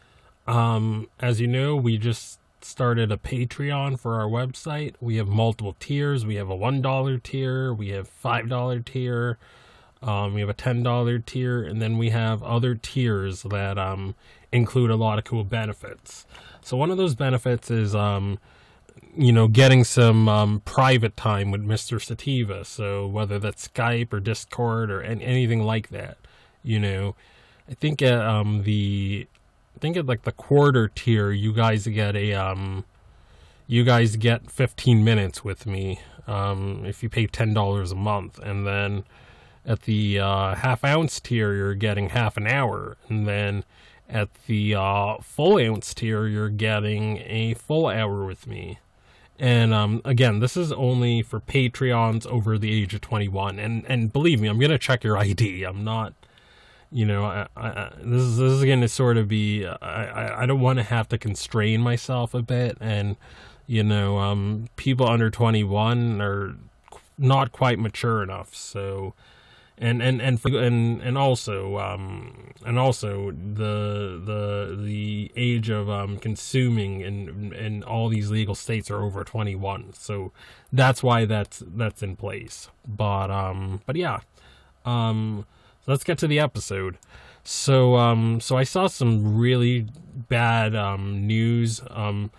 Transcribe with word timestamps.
Um, 0.46 1.08
as 1.19 1.41
you 1.41 1.46
know, 1.46 1.75
we 1.75 1.98
just 1.98 2.38
started 2.60 3.10
a 3.10 3.16
Patreon 3.16 3.98
for 3.98 4.20
our 4.20 4.28
website. 4.28 4.94
We 5.00 5.16
have 5.16 5.28
multiple 5.28 5.76
tiers. 5.81 6.25
We 6.25 6.36
have 6.36 6.50
a 6.50 6.56
$1 6.56 7.22
tier, 7.22 7.72
we 7.72 7.88
have 7.91 8.08
$5 8.22 8.84
tier, 8.84 9.38
um, 10.04 10.34
we 10.34 10.41
have 10.41 10.50
a 10.50 10.54
$10 10.54 11.25
tier, 11.25 11.62
and 11.62 11.81
then 11.81 11.97
we 11.97 12.10
have 12.10 12.42
other 12.42 12.75
tiers 12.75 13.42
that 13.42 13.78
um, 13.78 14.15
include 14.53 14.91
a 14.91 14.97
lot 14.97 15.19
of 15.19 15.25
cool 15.25 15.44
benefits. 15.44 16.26
So, 16.60 16.76
one 16.76 16.91
of 16.91 16.98
those 16.98 17.15
benefits 17.15 17.70
is, 17.70 17.94
um, 17.94 18.38
you 19.16 19.32
know, 19.32 19.48
getting 19.48 19.82
some 19.82 20.28
um, 20.28 20.60
private 20.66 21.16
time 21.16 21.50
with 21.50 21.62
Mr. 21.62 22.00
Sativa. 22.00 22.64
So, 22.66 23.06
whether 23.06 23.38
that's 23.38 23.66
Skype 23.66 24.12
or 24.12 24.20
Discord 24.20 24.91
or 24.91 25.03
anything 25.03 25.62
like 25.62 25.88
that, 25.88 26.19
you 26.62 26.78
know, 26.78 27.16
I 27.69 27.75
think 27.75 28.03
uh, 28.03 28.14
um, 28.14 28.64
the 28.64 29.26
I 29.75 29.78
think 29.78 29.97
at 29.97 30.06
like 30.06 30.22
the 30.22 30.32
quarter 30.32 30.88
tier, 30.88 31.31
you 31.31 31.53
guys 31.54 31.87
get 31.87 32.14
a 32.14 32.34
um, 32.34 32.84
you 33.66 33.84
guys 33.84 34.16
get 34.16 34.50
15 34.50 35.03
minutes 35.03 35.43
with 35.43 35.64
me 35.64 36.00
if 36.26 37.03
you 37.03 37.09
pay 37.09 37.26
ten 37.26 37.54
dollars 37.54 37.93
a 37.93 37.97
month, 37.97 38.38
and 38.38 38.66
then 38.66 39.04
at 39.66 39.82
the 39.82 40.19
uh, 40.19 40.54
half 40.56 40.84
ounce 40.84 41.20
tier, 41.20 41.54
you're 41.54 41.75
getting 41.75 42.10
half 42.10 42.36
an 42.36 42.47
hour, 42.47 42.97
and 43.08 43.26
then 43.26 43.64
at 44.08 44.28
the 44.47 44.75
uh, 44.75 45.19
full 45.19 45.58
ounce 45.58 45.94
tier, 45.94 46.26
you're 46.26 46.48
getting 46.48 47.19
a 47.25 47.54
full 47.54 47.86
hour 47.86 48.25
with 48.25 48.47
me. 48.47 48.78
And 49.38 49.75
um, 49.75 50.00
again, 50.04 50.38
this 50.38 50.56
is 50.56 50.72
only 50.72 51.22
for 51.22 51.41
Patreons 51.41 52.26
over 52.26 52.56
the 52.56 52.72
age 52.72 52.94
of 52.94 53.00
21. 53.00 53.58
And 53.58 53.84
and 53.88 54.12
believe 54.12 54.41
me, 54.41 54.48
I'm 54.48 54.60
gonna 54.60 54.78
check 54.78 55.02
your 55.02 55.19
ID. 55.19 55.64
I'm 55.64 55.82
not 55.84 56.14
you 56.94 57.04
know, 57.04 57.25
I, 57.25 57.48
I, 57.56 57.91
this 57.98 58.22
is 58.22 58.38
this 58.38 58.52
is 58.52 58.62
to 58.62 58.88
sort 58.88 59.16
of 59.16 59.26
be. 59.26 59.66
I 59.66 60.42
I 60.44 60.46
don't 60.46 60.60
want 60.60 60.78
to 60.78 60.84
have 60.84 61.08
to 61.08 61.19
constrain 61.19 61.81
myself 61.81 62.34
a 62.34 62.41
bit, 62.41 62.78
and 62.81 63.16
you 63.66 63.82
know, 63.82 64.19
um, 64.19 64.69
people 64.76 65.08
under 65.08 65.28
twenty 65.28 65.64
one 65.64 66.20
are 66.20 66.54
not 67.19 67.50
quite 67.50 67.81
mature 67.81 68.22
enough. 68.22 68.54
So, 68.54 69.12
and 69.76 70.02
and 70.02 70.20
and 70.20 70.44
and 70.44 71.02
and 71.02 71.18
also 71.18 71.78
um 71.78 72.52
and 72.64 72.78
also 72.78 73.32
the 73.32 74.20
the 74.24 74.78
the 74.80 75.32
age 75.36 75.68
of 75.68 75.90
um 75.90 76.16
consuming 76.18 77.00
in 77.00 77.52
in 77.52 77.82
all 77.82 78.08
these 78.08 78.30
legal 78.30 78.54
states 78.54 78.90
are 78.90 79.02
over 79.02 79.24
21 79.24 79.92
so 79.92 80.32
that's 80.72 81.02
why 81.02 81.24
that's 81.24 81.62
that's 81.66 82.02
in 82.02 82.14
place 82.14 82.68
but 82.86 83.30
um 83.30 83.80
but 83.84 83.96
yeah 83.96 84.20
um 84.84 85.44
let's 85.86 86.04
get 86.04 86.18
to 86.18 86.26
the 86.26 86.38
episode. 86.38 86.98
So 87.42 87.96
um 87.96 88.40
so 88.40 88.56
I 88.56 88.64
saw 88.64 88.86
some 88.86 89.36
really 89.36 89.86
bad 90.28 90.74
um 90.74 91.26
news. 91.26 91.80
Um 91.90 92.30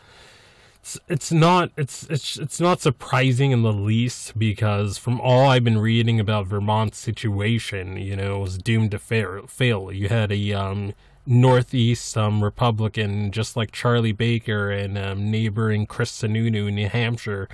it's, 1.08 1.32
not 1.32 1.72
it's 1.78 2.04
it's 2.10 2.38
it's 2.38 2.60
not 2.60 2.82
surprising 2.82 3.52
in 3.52 3.64
the 3.64 3.74
least 3.74 4.38
because 4.38 4.98
from 4.98 5.20
all 5.20 5.48
I've 5.50 5.64
been 5.64 5.80
reading 5.80 6.20
about 6.20 6.48
Vermont's 6.48 6.98
situation, 6.98 7.98
you 7.98 8.16
know, 8.16 8.38
it 8.38 8.40
was 8.40 8.58
doomed 8.58 8.92
to 8.92 9.00
fail. 9.00 9.48
fail. 9.48 9.92
You 9.92 10.10
had 10.10 10.32
a 10.32 10.54
um 10.54 10.94
Northeast 11.28 12.18
um, 12.18 12.44
Republican, 12.44 13.32
just 13.32 13.56
like 13.58 13.72
Charlie 13.72 14.12
Baker 14.12 14.70
and 14.70 14.98
um, 14.98 15.32
neighboring 15.32 15.88
Chris 15.88 16.12
Sununu 16.12 16.68
in 16.68 16.76
New 16.76 16.88
Hampshire, 16.88 17.50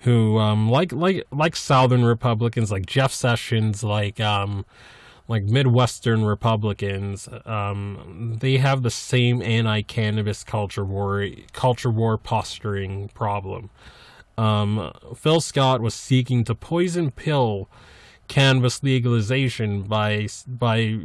who 0.00 0.38
um, 0.38 0.70
like 0.70 0.92
like 0.92 1.24
like 1.32 1.56
Southern 1.56 2.04
Republicans, 2.04 2.70
like 2.70 2.86
Jeff 2.86 3.12
Sessions, 3.12 3.82
like 3.82 4.20
um, 4.20 4.64
like 5.28 5.44
Midwestern 5.44 6.24
Republicans, 6.24 7.28
um, 7.44 8.36
they 8.40 8.58
have 8.58 8.82
the 8.82 8.90
same 8.90 9.42
anti-cannabis 9.42 10.44
culture 10.44 10.84
war 10.84 11.26
culture 11.52 11.90
war 11.90 12.16
posturing 12.16 13.08
problem. 13.08 13.70
Um, 14.38 14.92
Phil 15.16 15.40
Scott 15.40 15.80
was 15.80 15.94
seeking 15.94 16.44
to 16.44 16.54
poison 16.54 17.10
pill 17.10 17.68
cannabis 18.28 18.82
legalization 18.82 19.82
by 19.82 20.28
by 20.46 20.98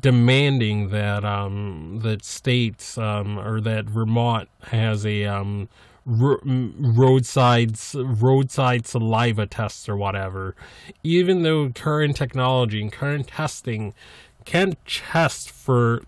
demanding 0.00 0.90
that 0.90 1.24
um, 1.24 2.00
that 2.02 2.24
states 2.24 2.98
um, 2.98 3.38
or 3.38 3.60
that 3.60 3.86
Vermont 3.86 4.48
has 4.64 5.04
a 5.04 5.24
um, 6.08 6.74
roadside 6.78 7.78
roadside 7.94 8.86
saliva 8.86 9.46
tests 9.46 9.88
or 9.88 9.96
whatever. 9.96 10.56
Even 11.02 11.42
though 11.42 11.70
current 11.70 12.16
technology 12.16 12.80
and 12.80 12.92
current 12.92 13.28
testing 13.28 13.94
can't 14.44 14.78
test 14.86 15.50
for 15.50 16.02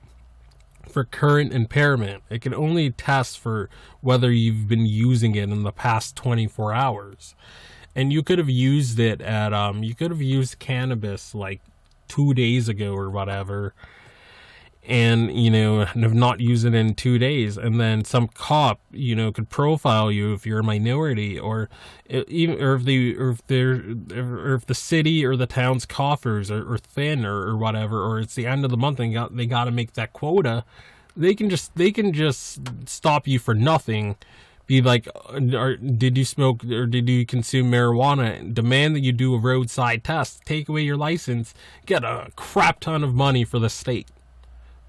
for 0.88 1.04
current 1.04 1.52
impairment 1.52 2.22
it 2.30 2.40
can 2.40 2.52
only 2.52 2.90
test 2.90 3.38
for 3.38 3.70
whether 4.00 4.32
you've 4.32 4.66
been 4.66 4.86
using 4.86 5.36
it 5.36 5.50
in 5.50 5.62
the 5.62 5.72
past 5.72 6.16
24 6.16 6.72
hours. 6.72 7.34
And 7.94 8.12
you 8.12 8.22
could 8.22 8.38
have 8.38 8.48
used 8.50 8.98
it 8.98 9.20
at 9.20 9.52
um 9.52 9.82
you 9.82 9.94
could 9.94 10.10
have 10.10 10.22
used 10.22 10.58
cannabis 10.58 11.34
like 11.34 11.60
2 12.08 12.34
days 12.34 12.68
ago 12.68 12.94
or 12.94 13.10
whatever 13.10 13.74
and 14.82 15.36
you 15.38 15.50
know 15.50 15.84
have 15.84 16.14
not 16.14 16.40
used 16.40 16.64
it 16.64 16.74
in 16.74 16.94
two 16.94 17.18
days. 17.18 17.56
And 17.56 17.80
then 17.80 18.04
some 18.04 18.28
cop 18.28 18.80
you 18.90 19.14
know 19.14 19.32
could 19.32 19.48
profile 19.48 20.10
you 20.10 20.32
if 20.32 20.46
you're 20.46 20.60
a 20.60 20.64
minority 20.64 21.38
or 21.38 21.68
even 22.08 22.62
or 22.62 22.74
if 22.74 22.84
the 22.84 23.16
or 23.16 23.30
if 23.30 23.46
they're 23.46 23.82
or 24.12 24.54
if 24.54 24.66
the 24.66 24.74
city 24.74 25.24
or 25.24 25.36
the 25.36 25.46
town's 25.46 25.86
coffers 25.86 26.50
are, 26.50 26.72
are 26.72 26.78
thin 26.78 27.24
or, 27.24 27.48
or 27.48 27.56
whatever 27.56 28.02
or 28.02 28.20
it's 28.20 28.34
the 28.34 28.46
end 28.46 28.64
of 28.64 28.70
the 28.70 28.76
month 28.76 29.00
and 29.00 29.14
got, 29.14 29.36
they 29.36 29.46
got 29.46 29.64
to 29.64 29.70
make 29.70 29.92
that 29.94 30.12
quota 30.12 30.64
they 31.16 31.34
can 31.34 31.50
just 31.50 31.74
they 31.76 31.92
can 31.92 32.12
just 32.12 32.60
stop 32.88 33.26
you 33.26 33.38
for 33.38 33.54
nothing. 33.54 34.16
Be 34.66 34.80
like 34.80 35.08
uh, 35.08 35.56
or 35.56 35.76
did 35.76 36.16
you 36.16 36.24
smoke 36.24 36.64
or 36.64 36.86
did 36.86 37.08
you 37.08 37.26
consume 37.26 37.70
marijuana? 37.70 38.52
Demand 38.54 38.94
that 38.96 39.00
you 39.00 39.12
do 39.12 39.34
a 39.34 39.38
roadside 39.38 40.04
test. 40.04 40.44
Take 40.44 40.68
away 40.68 40.82
your 40.82 40.96
license. 40.96 41.54
Get 41.86 42.04
a 42.04 42.30
crap 42.36 42.80
ton 42.80 43.02
of 43.02 43.14
money 43.14 43.44
for 43.44 43.58
the 43.58 43.70
state 43.70 44.08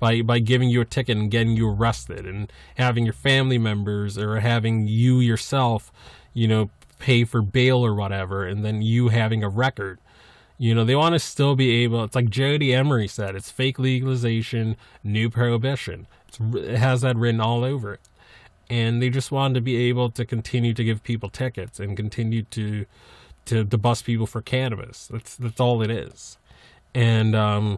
by 0.02 0.22
by 0.24 0.40
giving 0.40 0.68
you 0.68 0.82
a 0.82 0.86
ticket 0.86 1.16
and 1.16 1.32
getting 1.32 1.56
you 1.56 1.70
arrested 1.70 2.26
and 2.26 2.52
having 2.76 3.06
your 3.06 3.14
family 3.14 3.60
members 3.60 4.18
or 4.18 4.40
having 4.40 4.88
you 4.88 5.20
yourself, 5.20 5.92
you 6.34 6.48
know, 6.48 6.72
pay 6.98 7.24
for 7.24 7.42
bail 7.42 7.86
or 7.86 7.94
whatever, 7.94 8.46
and 8.46 8.66
then 8.66 8.82
you 8.82 9.10
having 9.10 9.44
a 9.44 9.48
record. 9.48 10.00
You 10.58 10.76
know, 10.76 10.84
they 10.84 10.96
want 10.96 11.14
to 11.14 11.20
still 11.20 11.56
be 11.56 11.84
able. 11.84 12.04
It's 12.04 12.16
like 12.16 12.30
Jodie 12.30 12.76
Emery 12.76 13.08
said. 13.08 13.36
It's 13.36 13.52
fake 13.52 13.78
legalization, 13.78 14.76
new 15.04 15.30
prohibition. 15.30 16.08
It's, 16.28 16.40
it 16.40 16.78
has 16.78 17.02
that 17.02 17.16
written 17.16 17.40
all 17.40 17.64
over 17.64 17.94
it, 17.94 18.02
and 18.72 19.02
they 19.04 19.10
just 19.12 19.32
wanted 19.32 19.54
to 19.54 19.62
be 19.62 19.78
able 19.88 20.10
to 20.10 20.26
continue 20.26 20.74
to 20.74 20.84
give 20.84 21.04
people 21.04 21.30
tickets 21.30 21.80
and 21.80 21.96
continue 21.96 22.42
to 22.44 22.86
to, 23.46 23.66
to 23.66 23.78
bust 23.78 24.06
people 24.06 24.26
for 24.26 24.42
cannabis. 24.42 25.08
That's 25.08 25.36
that's 25.36 25.60
all 25.60 25.84
it 25.84 25.92
is, 25.92 26.40
and 26.96 27.36
um, 27.36 27.78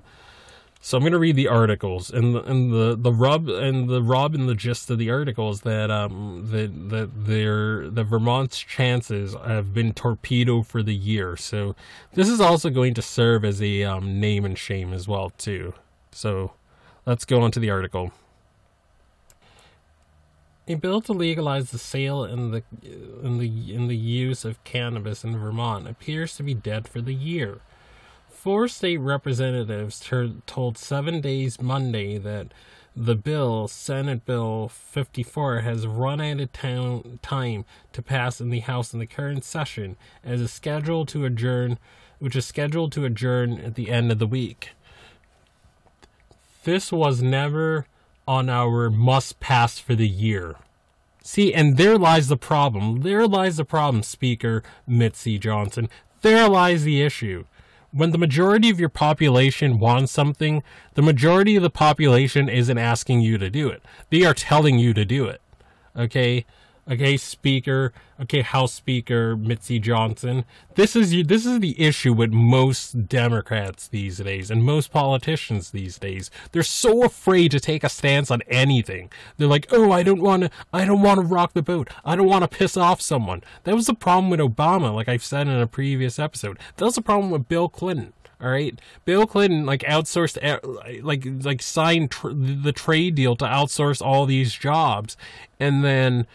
so 0.86 0.98
I'm 0.98 1.04
going 1.04 1.14
to 1.14 1.20
read 1.20 1.38
the 1.38 1.48
articles, 1.48 2.10
and 2.10 2.36
the, 2.36 2.44
and 2.44 2.70
the 2.70 2.98
the 3.00 3.14
rub 3.14 3.48
and 3.48 3.88
the 3.88 4.04
rub 4.04 4.36
and 4.36 4.50
the 4.50 4.54
gist 4.54 4.90
of 4.90 4.98
the 4.98 5.10
articles 5.10 5.62
that 5.62 5.90
um 5.90 6.50
that 6.52 6.90
that 6.90 7.26
their 7.26 7.90
the 7.90 8.04
Vermont's 8.04 8.60
chances 8.60 9.34
have 9.34 9.74
been 9.74 9.94
torpedoed 9.94 10.68
for 10.68 10.84
the 10.84 10.94
year. 10.94 11.38
So 11.38 11.74
this 12.16 12.28
is 12.28 12.42
also 12.42 12.70
going 12.70 12.96
to 12.96 13.02
serve 13.02 13.46
as 13.46 13.62
a 13.62 13.84
um, 13.84 14.20
name 14.20 14.44
and 14.44 14.58
shame 14.58 14.92
as 14.92 15.08
well 15.08 15.30
too. 15.30 15.74
So 16.12 16.52
let's 17.06 17.24
go 17.24 17.42
on 17.42 17.52
to 17.52 17.62
the 17.62 17.70
article. 17.70 18.12
A 20.68 20.76
bill 20.76 21.00
to 21.00 21.14
legalize 21.14 21.72
the 21.72 21.80
sale 21.80 22.26
and 22.26 22.54
the 22.54 22.64
and 23.24 23.40
the 23.40 23.74
and 23.74 23.90
the 23.90 23.96
use 23.96 24.44
of 24.44 24.62
cannabis 24.66 25.24
in 25.24 25.38
Vermont 25.38 25.88
appears 25.88 26.36
to 26.36 26.44
be 26.44 26.54
dead 26.54 26.90
for 26.90 27.00
the 27.00 27.16
year. 27.16 27.62
Four 28.44 28.68
state 28.68 28.98
representatives 28.98 30.02
ter- 30.02 30.34
told 30.46 30.78
Seven 30.78 31.22
Days 31.22 31.62
Monday 31.62 32.18
that 32.18 32.48
the 32.94 33.16
bill, 33.16 33.70
Senate 33.70 34.26
Bill 34.26 34.68
54, 34.68 35.62
has 35.62 35.88
run 35.88 36.20
out 36.20 36.42
of 36.42 36.52
time 36.52 37.64
to 37.94 38.02
pass 38.02 38.42
in 38.42 38.50
the 38.50 38.60
House 38.60 38.92
in 38.92 39.00
the 39.00 39.06
current 39.06 39.46
session, 39.46 39.96
as 40.26 40.42
is 40.42 40.52
scheduled 40.52 41.08
to 41.08 41.24
adjourn, 41.24 41.80
which 42.20 42.36
is 42.36 42.46
scheduled 42.46 42.92
to 42.92 43.06
adjourn 43.06 43.62
at 43.62 43.76
the 43.76 43.90
end 43.90 44.12
of 44.12 44.20
the 44.20 44.28
week. 44.28 44.72
This 46.66 46.92
was 46.92 47.22
never 47.22 47.88
on 48.28 48.50
our 48.50 48.90
must 48.90 49.40
pass 49.40 49.80
for 49.80 49.96
the 49.96 50.10
year. 50.10 50.58
See, 51.24 51.54
and 51.54 51.78
there 51.78 51.98
lies 51.98 52.28
the 52.28 52.36
problem. 52.36 53.04
There 53.04 53.26
lies 53.26 53.56
the 53.56 53.64
problem, 53.64 54.04
Speaker 54.04 54.64
Mitzi 54.86 55.40
Johnson. 55.40 55.88
There 56.24 56.50
lies 56.50 56.84
the 56.84 57.02
issue 57.02 57.46
when 57.94 58.12
the 58.12 58.18
majority 58.18 58.70
of 58.70 58.80
your 58.80 58.90
population 58.90 59.80
wants 59.80 60.12
something, 60.12 60.64
the 60.96 61.02
majority 61.02 61.56
of 61.56 61.64
the 61.64 61.70
population 61.70 62.50
isn't 62.50 62.78
asking 62.78 63.22
you 63.22 63.38
to 63.38 63.50
do 63.50 63.70
it. 63.70 63.84
They 64.10 64.24
are 64.26 64.34
telling 64.34 64.80
you 64.80 64.94
to 64.96 65.06
do 65.06 65.26
it. 65.26 65.42
Okay? 65.96 66.46
Okay, 66.90 67.16
speaker, 67.16 67.94
okay, 68.22 68.42
House 68.42 68.74
Speaker 68.74 69.38
Mitzi 69.38 69.80
Johnson. 69.80 70.44
This 70.76 70.98
is 70.98 71.12
this 71.28 71.46
is 71.46 71.62
the 71.62 71.80
issue 71.80 72.12
with 72.12 72.34
most 72.34 73.08
Democrats 73.08 73.88
these 73.88 74.18
days 74.18 74.52
and 74.52 74.66
most 74.66 74.92
politicians 74.92 75.72
these 75.72 75.98
days. 75.98 76.30
They're 76.52 76.62
so 76.62 77.06
afraid 77.06 77.52
to 77.52 77.62
take 77.62 77.86
a 77.86 77.90
stance 77.90 78.30
on 78.30 78.42
anything. 78.50 79.10
They're 79.38 79.48
like, 79.48 79.68
"Oh, 79.72 79.94
I 79.94 80.04
don't 80.04 80.22
want 80.22 80.44
to 80.44 80.50
I 80.74 80.84
don't 80.84 81.02
want 81.02 81.22
to 81.22 81.26
rock 81.26 81.54
the 81.54 81.62
boat. 81.62 81.90
I 82.04 82.18
don't 82.18 82.28
want 82.28 82.44
to 82.44 82.58
piss 82.58 82.76
off 82.76 83.00
someone." 83.00 83.44
That 83.64 83.76
was 83.76 83.88
the 83.88 83.94
problem 83.94 84.30
with 84.30 84.42
Obama, 84.42 84.94
like 84.94 85.08
I've 85.08 85.24
said 85.24 85.48
in 85.48 85.62
a 85.62 85.68
previous 85.68 86.20
episode. 86.20 86.60
That 86.76 86.86
was 86.86 86.96
the 86.96 87.02
problem 87.02 87.32
with 87.32 87.48
Bill 87.48 87.70
Clinton. 87.70 88.12
All 88.42 88.50
right, 88.50 88.78
Bill 89.06 89.26
Clinton 89.26 89.66
like 89.66 89.84
outsourced, 89.84 90.38
like 91.02 91.26
like 91.46 91.62
signed 91.62 92.12
tr- 92.12 92.34
the 92.34 92.74
trade 92.74 93.16
deal 93.16 93.38
to 93.38 93.46
outsource 93.46 94.06
all 94.06 94.26
these 94.26 94.54
jobs, 94.54 95.16
and 95.62 95.82
then 95.82 96.28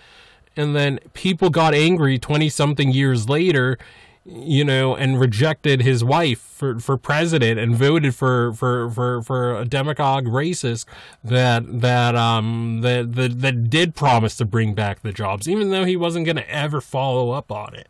and 0.59 0.75
then 0.75 0.99
people 1.15 1.49
got 1.49 1.73
angry 1.73 2.19
20 2.19 2.49
something 2.49 2.91
years 2.93 3.29
later 3.29 3.79
you 4.25 4.65
know 4.65 4.95
and 4.95 5.19
rejected 5.19 5.81
his 5.81 6.05
wife 6.05 6.41
for, 6.41 6.79
for 6.81 6.99
president 6.99 7.59
and 7.59 7.75
voted 7.77 8.15
for 8.15 8.53
for 8.53 8.91
for, 8.91 9.23
for 9.23 9.57
a 9.57 9.65
demagogue 9.65 10.27
racist 10.27 10.85
that 11.25 11.63
that 11.81 12.15
um 12.15 12.81
that, 12.83 13.15
that 13.15 13.41
that 13.41 13.71
did 13.71 13.95
promise 13.95 14.37
to 14.37 14.45
bring 14.45 14.75
back 14.75 15.01
the 15.01 15.13
jobs 15.13 15.49
even 15.49 15.71
though 15.71 15.85
he 15.85 15.97
wasn't 15.97 16.27
going 16.27 16.37
to 16.37 16.51
ever 16.51 16.81
follow 16.81 17.31
up 17.31 17.51
on 17.51 17.75
it. 17.75 17.89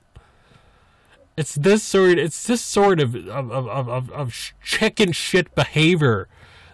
It's 1.36 1.54
this 1.54 1.82
sort 1.82 2.18
it's 2.18 2.46
this 2.46 2.60
sort 2.60 3.00
of 3.00 3.14
of, 3.14 3.50
of, 3.50 3.88
of, 3.88 4.10
of 4.10 4.52
chicken 4.62 5.12
shit 5.12 5.52
behavior 5.54 6.28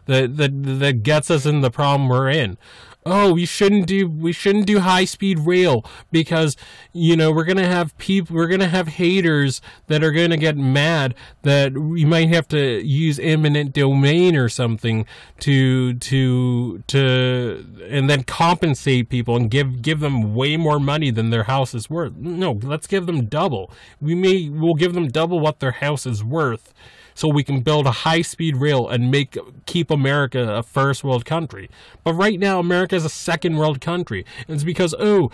that, 0.07 0.37
that 0.37 0.51
that 0.81 1.03
gets 1.03 1.31
us 1.31 1.47
in 1.47 1.63
the 1.63 1.71
problem 1.71 2.09
we're 2.09 2.31
in 2.31 2.59
oh 3.07 3.33
we 3.33 3.45
shouldn't 3.45 3.87
do 3.87 4.09
we 4.09 4.33
shouldn't 4.33 4.67
do 4.67 4.81
high 4.81 5.05
speed 5.05 5.39
rail 5.41 5.85
because 6.11 6.57
you 6.93 7.17
know 7.17 7.31
we're 7.31 7.45
gonna 7.45 7.67
have 7.67 7.97
people 7.99 8.35
we're 8.35 8.49
gonna 8.49 8.69
have 8.69 8.89
haters 8.89 9.61
that 9.89 10.03
are 10.03 10.11
gonna 10.11 10.37
get 10.37 10.57
mad 10.57 11.15
that 11.43 11.77
we 11.77 12.05
might 12.05 12.29
have 12.29 12.49
to 12.49 12.83
use 12.83 13.19
eminent 13.19 13.73
domain 13.73 14.37
or 14.37 14.49
something 14.49 15.05
to 15.39 15.95
to 15.95 16.83
to 16.87 17.65
and 17.91 18.09
then 18.09 18.23
compensate 18.23 19.09
people 19.09 19.37
and 19.37 19.51
give 19.51 19.83
give 19.83 20.01
them 20.01 20.35
way 20.35 20.57
more 20.57 20.81
money 20.81 21.11
than 21.11 21.31
their 21.31 21.45
house 21.45 21.75
is 21.75 21.91
worth. 21.91 22.15
No 22.17 22.53
let's 22.53 22.87
give 22.87 23.07
them 23.07 23.27
double. 23.27 23.71
We 24.01 24.15
may 24.15 24.49
we'll 24.49 24.75
give 24.75 24.95
them 24.95 25.09
double 25.09 25.41
what 25.41 25.61
their 25.61 25.73
house 25.73 26.07
is 26.07 26.25
worth 26.25 26.73
so 27.15 27.29
we 27.29 27.45
can 27.45 27.61
build 27.61 27.87
a 27.87 27.91
high 27.91 28.23
speed 28.23 28.57
rail 28.57 28.89
and 28.89 29.11
make 29.11 29.39
keep 29.67 29.91
America 29.91 30.57
a 30.57 30.63
first 30.63 31.05
world 31.05 31.25
country. 31.25 31.71
But 32.03 32.15
right 32.15 32.39
now, 32.39 32.59
America 32.59 32.97
is 32.97 33.05
a 33.05 33.09
second 33.09 33.57
world 33.57 33.81
country. 33.81 34.25
And 34.47 34.55
it's 34.55 34.65
because, 34.65 34.95
oh, 34.99 35.31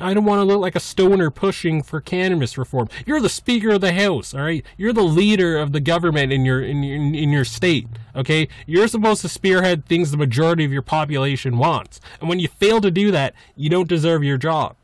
I 0.00 0.14
don't 0.14 0.24
want 0.24 0.40
to 0.40 0.44
look 0.44 0.60
like 0.60 0.76
a 0.76 0.80
stoner 0.80 1.30
pushing 1.30 1.82
for 1.82 2.00
cannabis 2.00 2.56
reform. 2.56 2.88
You're 3.04 3.20
the 3.20 3.28
Speaker 3.28 3.70
of 3.70 3.80
the 3.80 3.92
House, 3.92 4.34
all 4.34 4.42
right? 4.42 4.64
You're 4.76 4.92
the 4.92 5.02
leader 5.02 5.58
of 5.58 5.72
the 5.72 5.80
government 5.80 6.32
in 6.32 6.44
your 6.44 6.62
in, 6.62 6.82
in, 6.84 7.14
in 7.14 7.30
your 7.30 7.44
state, 7.44 7.88
okay? 8.14 8.48
You're 8.66 8.88
supposed 8.88 9.22
to 9.22 9.28
spearhead 9.28 9.86
things 9.86 10.10
the 10.10 10.16
majority 10.16 10.64
of 10.64 10.72
your 10.72 10.82
population 10.82 11.58
wants. 11.58 12.00
And 12.20 12.28
when 12.28 12.38
you 12.38 12.48
fail 12.48 12.80
to 12.80 12.90
do 12.90 13.10
that, 13.10 13.34
you 13.56 13.68
don't 13.68 13.88
deserve 13.88 14.22
your 14.22 14.38
job. 14.38 14.76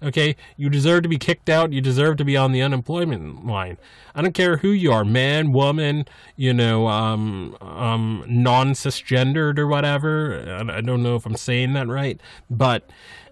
Okay, 0.00 0.36
you 0.56 0.70
deserve 0.70 1.02
to 1.02 1.08
be 1.08 1.18
kicked 1.18 1.48
out. 1.48 1.72
You 1.72 1.80
deserve 1.80 2.18
to 2.18 2.24
be 2.24 2.36
on 2.36 2.52
the 2.52 2.62
unemployment 2.62 3.44
line. 3.44 3.78
I 4.14 4.22
don't 4.22 4.32
care 4.32 4.58
who 4.58 4.70
you 4.70 4.92
are, 4.92 5.04
man, 5.04 5.52
woman, 5.52 6.06
you 6.36 6.52
know, 6.52 6.86
um, 6.86 7.56
um, 7.60 8.24
non 8.28 8.74
cisgendered 8.74 9.58
or 9.58 9.66
whatever. 9.66 10.64
I 10.70 10.80
don't 10.82 11.02
know 11.02 11.16
if 11.16 11.26
I'm 11.26 11.36
saying 11.36 11.72
that 11.72 11.88
right, 11.88 12.20
but 12.48 12.88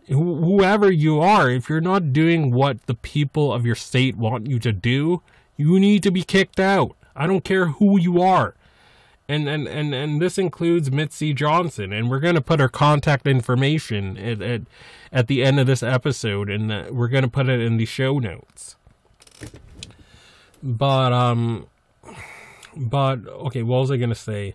whoever 0.08 0.90
you 0.90 1.20
are, 1.20 1.48
if 1.50 1.68
you're 1.68 1.80
not 1.80 2.12
doing 2.12 2.52
what 2.52 2.84
the 2.86 2.94
people 2.94 3.52
of 3.52 3.64
your 3.64 3.76
state 3.76 4.16
want 4.16 4.48
you 4.48 4.58
to 4.58 4.72
do, 4.72 5.22
you 5.56 5.78
need 5.78 6.02
to 6.02 6.10
be 6.10 6.24
kicked 6.24 6.58
out. 6.58 6.96
I 7.14 7.28
don't 7.28 7.44
care 7.44 7.66
who 7.66 7.98
you 7.98 8.20
are 8.20 8.56
and 9.28 9.48
and 9.48 9.66
and 9.66 9.94
and 9.94 10.20
this 10.20 10.38
includes 10.38 10.90
Mitzi 10.90 11.32
Johnson, 11.32 11.92
and 11.92 12.10
we're 12.10 12.20
going 12.20 12.34
to 12.34 12.40
put 12.40 12.60
her 12.60 12.68
contact 12.68 13.26
information 13.26 14.16
at, 14.16 14.40
at 14.40 14.62
at 15.12 15.26
the 15.26 15.42
end 15.42 15.58
of 15.58 15.66
this 15.66 15.82
episode, 15.82 16.48
and 16.48 16.70
uh, 16.70 16.84
we're 16.90 17.08
going 17.08 17.24
to 17.24 17.30
put 17.30 17.48
it 17.48 17.60
in 17.60 17.76
the 17.76 17.84
show 17.84 18.18
notes. 18.18 18.76
But 20.62 21.12
um, 21.12 21.66
but 22.76 23.26
okay, 23.26 23.62
what 23.62 23.80
was 23.80 23.90
I 23.90 23.96
going 23.96 24.10
to 24.10 24.14
say? 24.14 24.54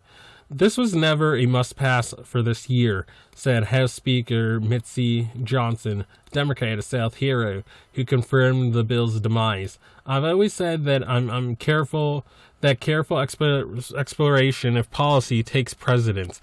This 0.50 0.78
was 0.78 0.94
never 0.94 1.38
a 1.38 1.46
must 1.46 1.78
pass 1.78 2.14
for 2.26 2.42
this 2.42 2.70
year, 2.70 3.06
said 3.34 3.66
House 3.66 3.94
Speaker 3.94 4.60
Mitzi 4.60 5.30
Johnson, 5.42 6.06
Democrat 6.32 6.78
of 6.78 6.84
South 6.84 7.16
Hero, 7.16 7.64
who 7.94 8.04
confirmed 8.04 8.74
the 8.74 8.84
bill's 8.84 9.22
demise. 9.22 9.80
I've 10.06 10.26
always 10.26 10.54
said 10.54 10.84
that 10.86 11.08
I'm 11.08 11.30
I'm 11.30 11.56
careful 11.56 12.26
that 12.62 12.80
careful 12.80 13.20
exploration 13.20 14.78
of 14.78 14.92
policy 14.92 15.44
takes 15.44 15.74
precedence. 15.74 16.42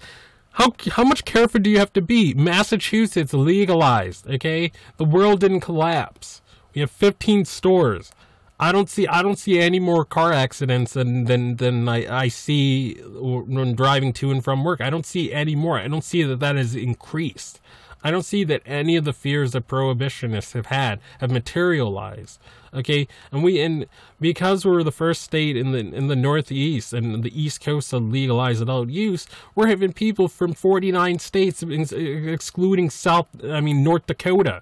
How, 0.53 0.73
how 0.91 1.03
much 1.03 1.25
careful 1.25 1.59
do 1.61 1.69
you 1.69 1.79
have 1.79 1.93
to 1.93 2.01
be? 2.01 2.33
Massachusetts 2.33 3.33
legalized, 3.33 4.27
okay? 4.27 4.71
The 4.97 5.05
world 5.05 5.39
didn't 5.39 5.61
collapse. 5.61 6.41
We 6.73 6.81
have 6.81 6.91
15 6.91 7.45
stores. 7.45 8.11
I 8.59 8.73
don't 8.73 8.89
see 8.89 9.07
I 9.07 9.21
don't 9.21 9.39
see 9.39 9.57
any 9.57 9.79
more 9.79 10.03
car 10.03 10.33
accidents 10.33 10.93
than 10.93 11.25
than 11.25 11.55
than 11.55 11.87
I, 11.87 12.23
I 12.23 12.27
see 12.27 12.95
when 12.95 13.73
driving 13.73 14.11
to 14.13 14.31
and 14.31 14.43
from 14.43 14.65
work. 14.65 14.81
I 14.81 14.89
don't 14.89 15.05
see 15.05 15.31
any 15.31 15.55
more. 15.55 15.79
I 15.79 15.87
don't 15.87 16.03
see 16.03 16.23
that 16.23 16.41
that 16.41 16.57
has 16.57 16.75
increased. 16.75 17.61
I 18.03 18.11
don't 18.11 18.23
see 18.23 18.43
that 18.45 18.61
any 18.65 18.95
of 18.95 19.03
the 19.03 19.13
fears 19.13 19.51
that 19.51 19.67
prohibitionists 19.67 20.53
have 20.53 20.67
had 20.67 20.99
have 21.19 21.31
materialized. 21.31 22.39
Okay, 22.73 23.07
and 23.31 23.43
we 23.43 23.59
and 23.59 23.87
because 24.21 24.65
we're 24.65 24.83
the 24.83 24.91
first 24.91 25.21
state 25.21 25.57
in 25.57 25.71
the 25.71 25.79
in 25.79 26.07
the 26.07 26.15
Northeast 26.15 26.93
and 26.93 27.23
the 27.23 27.41
East 27.41 27.61
Coast 27.61 27.89
to 27.89 27.97
legalize 27.97 28.61
adult 28.61 28.89
use, 28.89 29.27
we're 29.55 29.67
having 29.67 29.91
people 29.91 30.27
from 30.27 30.53
49 30.53 31.19
states, 31.19 31.63
excluding 31.63 32.89
South, 32.89 33.27
I 33.43 33.59
mean 33.59 33.83
North 33.83 34.05
Dakota, 34.05 34.61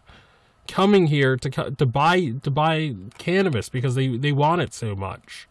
coming 0.67 1.07
here 1.07 1.35
to 1.37 1.49
to 1.71 1.85
buy 1.85 2.33
to 2.41 2.49
buy 2.49 2.95
cannabis 3.17 3.69
because 3.69 3.95
they 3.95 4.17
they 4.17 4.31
want 4.31 4.61
it 4.61 4.73
so 4.73 4.95
much. 4.95 5.47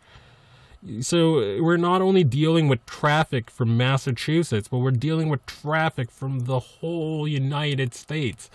So 1.00 1.60
we're 1.62 1.76
not 1.76 2.02
only 2.02 2.22
dealing 2.22 2.68
with 2.68 2.84
traffic 2.86 3.50
from 3.50 3.76
Massachusetts, 3.76 4.68
but 4.68 4.78
we're 4.78 4.90
dealing 4.92 5.28
with 5.28 5.44
traffic 5.46 6.10
from 6.10 6.40
the 6.40 6.60
whole 6.60 7.26
United 7.26 7.94
States 7.94 8.50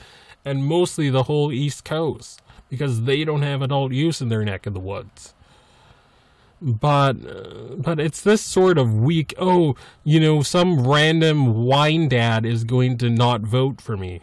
and 0.45 0.65
mostly 0.65 1.09
the 1.09 1.23
whole 1.23 1.51
East 1.51 1.83
Coast 1.83 2.41
because 2.69 3.03
they 3.03 3.23
don't 3.23 3.41
have 3.41 3.61
adult 3.61 3.91
use 3.91 4.21
in 4.21 4.29
their 4.29 4.43
neck 4.43 4.65
of 4.65 4.73
the 4.73 4.79
woods. 4.79 5.33
But 6.61 7.17
uh, 7.25 7.75
but 7.77 7.99
it's 7.99 8.21
this 8.21 8.41
sort 8.41 8.77
of 8.77 8.93
weak. 8.93 9.33
Oh, 9.39 9.75
you 10.03 10.19
know, 10.19 10.43
some 10.43 10.87
random 10.87 11.65
wine 11.65 12.07
dad 12.07 12.45
is 12.45 12.63
going 12.63 12.99
to 12.99 13.09
not 13.09 13.41
vote 13.41 13.81
for 13.81 13.97
me. 13.97 14.21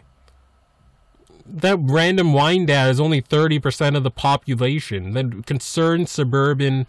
That 1.45 1.77
random 1.81 2.31
wine 2.31 2.65
dad 2.65 2.91
is 2.91 2.99
only 2.99 3.19
thirty 3.19 3.59
percent 3.59 3.97
of 3.97 4.03
the 4.03 4.11
population. 4.11 5.11
Then 5.11 5.43
concerned 5.43 6.07
suburban 6.07 6.87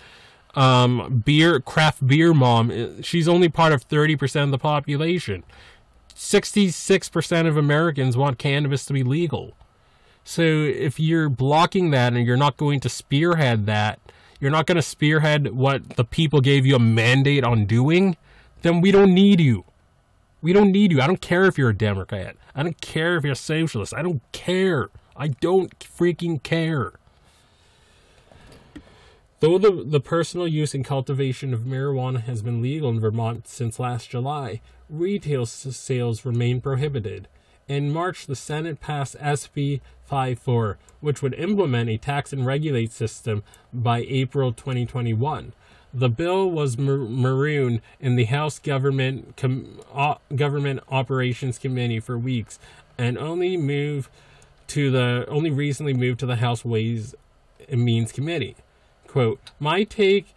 um, 0.54 1.23
beer 1.25 1.61
craft 1.61 2.07
beer 2.07 2.35
mom 2.35 2.71
uh, 2.71 3.02
she's 3.02 3.28
only 3.28 3.49
part 3.49 3.73
of 3.73 3.88
30% 3.88 4.45
of 4.45 4.50
the 4.50 4.59
population. 4.59 5.45
66% 6.14 7.47
of 7.47 7.57
americans 7.57 8.16
want 8.16 8.38
cannabis 8.38 8.85
to 8.87 8.92
be 8.92 9.02
legal. 9.02 9.54
So 10.25 10.42
if 10.42 11.00
you're 11.00 11.28
blocking 11.28 11.90
that 11.90 12.12
and 12.12 12.26
you're 12.26 12.37
not 12.37 12.57
going 12.57 12.80
to 12.80 12.88
spearhead 12.88 13.66
that 13.66 13.99
you're 14.38 14.50
not 14.50 14.66
going 14.66 14.76
to 14.76 14.83
spearhead 14.83 15.52
what 15.52 15.90
the 15.90 16.04
people 16.04 16.40
gave 16.40 16.66
you 16.66 16.76
a 16.76 16.80
mandate 16.80 17.45
on 17.45 17.64
doing 17.66 18.16
then 18.62 18.80
we 18.80 18.90
don't 18.90 19.14
need 19.14 19.40
you. 19.40 19.64
We 20.42 20.52
don't 20.52 20.73
need 20.73 20.92
you. 20.92 21.00
I 21.00 21.07
don't 21.07 21.21
care 21.21 21.45
if 21.45 21.59
you're 21.59 21.71
a 21.71 21.76
democrat. 21.76 22.37
I 22.54 22.62
don't 22.62 22.80
care 22.80 23.16
if 23.16 23.25
you're 23.25 23.33
a 23.33 23.37
socialist. 23.37 23.95
I 23.95 24.02
don't 24.02 24.21
care. 24.33 24.90
I 25.16 25.28
don't 25.28 25.78
freaking 25.78 26.42
care 26.42 26.92
Though 29.41 29.57
the, 29.57 29.83
the 29.83 30.01
personal 30.01 30.47
use 30.47 30.75
and 30.75 30.85
cultivation 30.85 31.55
of 31.55 31.61
marijuana 31.61 32.21
has 32.25 32.43
been 32.43 32.61
legal 32.61 32.91
in 32.91 33.01
Vermont 33.01 33.49
since 33.49 33.81
last 33.81 34.11
July, 34.11 34.61
retail 34.91 35.47
sales 35.47 36.27
remain 36.27 36.61
prohibited. 36.61 37.27
In 37.67 37.91
March, 37.91 38.27
the 38.27 38.37
Senate 38.37 38.81
passed 38.81 39.17
SB 39.17 39.81
54, 40.05 40.77
which 41.01 41.23
would 41.23 41.33
implement 41.35 41.89
a 41.89 41.97
tax 41.97 42.35
and 42.35 42.45
regulate 42.45 42.93
system 42.93 43.43
by 43.73 44.05
April 44.09 44.53
2021. 44.53 45.55
The 45.95 46.11
bill 46.11 46.51
was 46.51 46.77
mar- 46.77 46.99
marooned 46.99 47.81
in 47.99 48.17
the 48.17 48.25
House 48.25 48.59
Government 48.59 49.39
Com- 49.39 49.81
o- 49.95 50.19
Government 50.37 50.81
Operations 50.91 51.59
Committee 51.59 51.99
for 51.99 52.19
weeks, 52.19 52.59
and 52.99 53.17
only 53.17 53.57
moved 53.57 54.11
to 54.67 54.91
the 54.91 55.25
only 55.29 55.51
recently 55.51 55.95
moved 55.95 56.21
to 56.21 56.27
the 56.27 56.37
House 56.37 56.63
Ways 56.63 57.15
and 57.71 57.83
Means 57.83 58.13
Committee 58.13 58.55
quote 59.11 59.40
my 59.59 59.83
take 59.83 60.35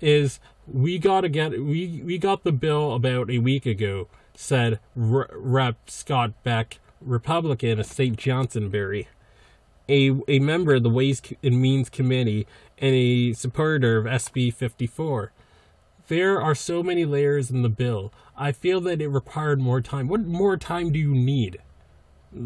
is 0.00 0.40
we 0.66 0.98
got 0.98 1.20
get 1.30 1.52
we 1.52 2.02
we 2.04 2.18
got 2.18 2.42
the 2.42 2.50
bill 2.50 2.94
about 2.94 3.30
a 3.30 3.38
week 3.38 3.64
ago 3.64 4.08
said 4.34 4.80
R- 5.00 5.30
rep. 5.32 5.88
Scott 5.88 6.32
beck 6.42 6.80
republican 7.00 7.78
of 7.78 7.86
st 7.86 8.16
johnsonbury 8.16 9.06
a, 9.88 10.10
a 10.26 10.40
member 10.40 10.74
of 10.74 10.82
the 10.82 10.90
ways 10.90 11.22
and 11.44 11.62
means 11.62 11.88
committee 11.88 12.44
and 12.78 12.92
a 12.92 13.32
supporter 13.34 13.98
of 13.98 14.06
sb 14.06 14.52
54 14.52 15.30
there 16.08 16.42
are 16.42 16.56
so 16.56 16.82
many 16.82 17.04
layers 17.04 17.48
in 17.50 17.62
the 17.62 17.68
bill. 17.68 18.12
I 18.36 18.52
feel 18.52 18.80
that 18.82 19.00
it 19.00 19.08
required 19.08 19.60
more 19.60 19.80
time. 19.80 20.08
What 20.08 20.26
more 20.26 20.56
time 20.56 20.90
do 20.90 20.98
you 20.98 21.14
need? 21.14 21.58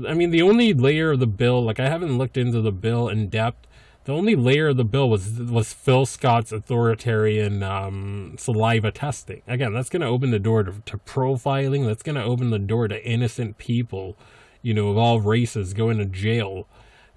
I 0.07 0.15
mean 0.15 0.31
the 0.31 0.43
only 0.43 0.75
layer 0.75 1.13
of 1.13 1.21
the 1.21 1.27
bill 1.27 1.65
like 1.65 1.79
i 1.79 1.89
haven't 1.89 2.19
looked 2.19 2.37
into 2.37 2.61
the 2.61 2.73
bill 2.73 3.09
in 3.09 3.29
depth 3.29 3.67
the 4.07 4.13
only 4.13 4.37
layer 4.37 4.69
of 4.69 4.77
the 4.77 4.85
bill 4.85 5.11
was 5.11 5.33
was 5.41 5.73
Phil 5.73 6.07
Scott's 6.07 6.53
authoritarian 6.53 7.65
um, 7.65 8.37
saliva 8.39 8.93
testing. 8.93 9.43
Again, 9.49 9.75
that's 9.75 9.89
going 9.89 10.01
to 10.03 10.07
open 10.07 10.31
the 10.31 10.39
door 10.39 10.63
to, 10.63 10.75
to 10.87 10.99
profiling. 10.99 11.85
That's 11.85 12.05
going 12.05 12.15
to 12.15 12.23
open 12.23 12.51
the 12.51 12.61
door 12.61 12.87
to 12.87 13.05
innocent 13.05 13.59
people, 13.59 14.17
you 14.63 14.73
know, 14.75 14.91
of 14.91 14.97
all 14.97 15.21
races 15.21 15.75
going 15.75 15.99
to 15.99 16.05
jail 16.05 16.69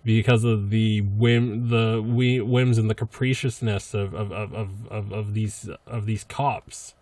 because 0.04 0.44
of 0.44 0.72
the 0.72 1.02
whim, 1.02 1.70
the 1.70 2.02
whims 2.02 2.80
and 2.80 2.90
the 2.90 2.96
capriciousness 2.96 3.94
of 3.94 4.16
of, 4.16 4.32
of, 4.32 4.54
of, 4.56 4.88
of, 4.90 5.12
of 5.12 5.34
these 5.36 5.70
of 5.86 6.08
these 6.08 6.24
cops. 6.24 6.96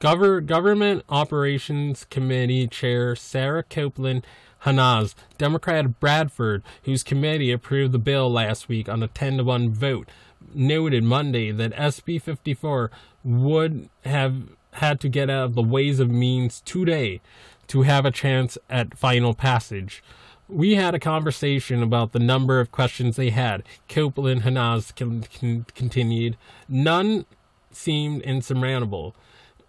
Gover- 0.00 0.44
Government 0.44 1.04
Operations 1.08 2.06
Committee 2.10 2.66
Chair 2.66 3.14
Sarah 3.14 3.62
Copeland 3.62 4.26
Hanaz, 4.64 5.14
Democrat 5.36 6.00
Bradford, 6.00 6.62
whose 6.82 7.02
committee 7.02 7.52
approved 7.52 7.92
the 7.92 7.98
bill 7.98 8.30
last 8.30 8.68
week 8.68 8.88
on 8.88 9.02
a 9.02 9.08
10 9.08 9.38
to 9.38 9.44
1 9.44 9.70
vote, 9.70 10.08
noted 10.54 11.04
Monday 11.04 11.50
that 11.52 11.72
SB 11.72 12.20
54 12.20 12.90
would 13.24 13.88
have 14.04 14.48
had 14.74 15.00
to 15.00 15.08
get 15.08 15.30
out 15.30 15.44
of 15.44 15.54
the 15.54 15.62
ways 15.62 16.00
of 16.00 16.10
means 16.10 16.60
today 16.60 17.20
to 17.68 17.82
have 17.82 18.04
a 18.04 18.10
chance 18.10 18.56
at 18.68 18.96
final 18.96 19.34
passage. 19.34 20.02
We 20.48 20.76
had 20.76 20.94
a 20.94 20.98
conversation 20.98 21.82
about 21.82 22.12
the 22.12 22.18
number 22.18 22.58
of 22.58 22.72
questions 22.72 23.16
they 23.16 23.30
had. 23.30 23.64
Copeland 23.88 24.42
Hanaz 24.42 24.94
con- 24.96 25.26
con- 25.38 25.66
continued. 25.74 26.36
None 26.68 27.26
seemed 27.70 28.22
insurmountable. 28.22 29.14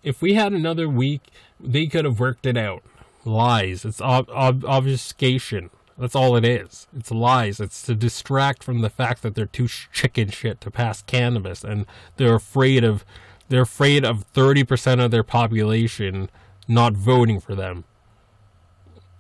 If 0.04 0.22
we 0.22 0.36
had 0.36 0.54
another 0.54 0.88
week, 0.88 1.24
they 1.60 1.88
could 1.88 2.06
have 2.06 2.20
worked 2.20 2.46
it 2.46 2.56
out 2.56 2.84
lies. 3.26 3.86
It's 3.86 4.02
ob- 4.02 4.30
ob- 4.30 4.66
obfuscation. 4.66 5.70
That's 5.98 6.16
all 6.16 6.38
it 6.38 6.46
is. 6.46 6.88
It's 6.96 7.12
lies. 7.12 7.60
It's 7.60 7.82
to 7.84 7.96
distract 7.96 8.64
from 8.64 8.80
the 8.82 8.90
fact 8.90 9.22
that 9.22 9.36
they're 9.36 9.46
too 9.46 9.68
chicken 9.68 10.30
shit 10.30 10.62
to 10.62 10.72
pass 10.72 11.02
cannabis, 11.02 11.64
and 11.64 11.86
they're 12.16 12.36
afraid 12.36 12.84
of 12.84 13.04
they're 13.50 13.64
afraid 13.64 14.06
of 14.06 14.24
thirty 14.24 14.64
percent 14.64 15.02
of 15.02 15.12
their 15.12 15.24
population 15.24 16.30
not 16.68 16.94
voting 16.94 17.40
for 17.40 17.56
them. 17.56 17.84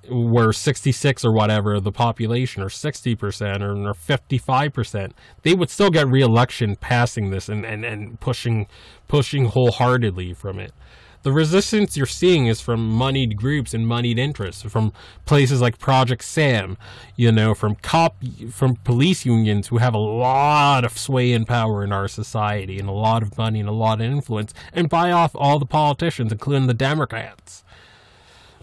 Where 0.09 0.53
sixty 0.53 0.93
six 0.93 1.25
or 1.25 1.33
whatever 1.33 1.79
the 1.81 1.91
population, 1.91 2.63
or 2.63 2.69
sixty 2.69 3.13
percent, 3.13 3.61
or, 3.61 3.75
or 3.85 3.93
fifty 3.93 4.37
five 4.37 4.71
percent, 4.71 5.13
they 5.41 5.53
would 5.53 5.69
still 5.69 5.89
get 5.89 6.07
re-election 6.07 6.77
passing 6.77 7.29
this 7.29 7.49
and, 7.49 7.65
and, 7.65 7.83
and 7.83 8.19
pushing 8.21 8.67
pushing 9.09 9.45
wholeheartedly 9.45 10.33
from 10.33 10.59
it 10.59 10.73
the 11.23 11.31
resistance 11.31 11.97
you're 11.97 12.05
seeing 12.05 12.47
is 12.47 12.61
from 12.61 12.89
moneyed 12.89 13.35
groups 13.35 13.73
and 13.73 13.87
moneyed 13.87 14.17
interests, 14.17 14.63
from 14.63 14.93
places 15.25 15.59
like 15.61 15.77
Project 15.77 16.23
SAM, 16.23 16.77
you 17.15 17.31
know, 17.31 17.53
from 17.53 17.75
cop, 17.75 18.15
from 18.51 18.77
police 18.77 19.25
unions 19.25 19.67
who 19.67 19.77
have 19.77 19.93
a 19.93 19.99
lot 19.99 20.85
of 20.85 20.97
sway 20.97 21.33
and 21.33 21.47
power 21.47 21.83
in 21.83 21.91
our 21.91 22.07
society 22.07 22.79
and 22.79 22.87
a 22.87 22.93
lot 22.93 23.21
of 23.21 23.37
money 23.37 23.59
and 23.59 23.67
a 23.67 23.73
lot 23.73 23.99
of 23.99 24.05
influence, 24.05 24.53
and 24.71 24.89
buy 24.89 25.11
off 25.11 25.35
all 25.35 25.59
the 25.59 25.65
politicians, 25.65 26.31
including 26.31 26.67
the 26.67 26.73
Democrats. 26.73 27.63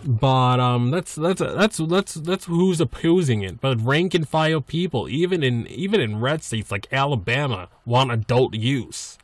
But 0.05 0.61
um, 0.61 0.91
that's 0.91 1.15
that's 1.15 1.41
that's 1.41 1.79
that's 1.79 2.15
that's 2.15 2.45
who's 2.45 2.81
opposing 2.81 3.43
it. 3.43 3.61
But 3.61 3.81
rank 3.81 4.15
and 4.15 4.29
file 4.29 4.61
people, 4.61 5.09
even 5.09 5.43
in 5.43 5.67
even 5.67 6.01
in 6.01 6.21
red 6.21 6.43
states 6.43 6.71
like 6.71 6.87
Alabama, 6.93 7.69
want 7.85 8.13
adult 8.13 8.55
use. 8.55 9.19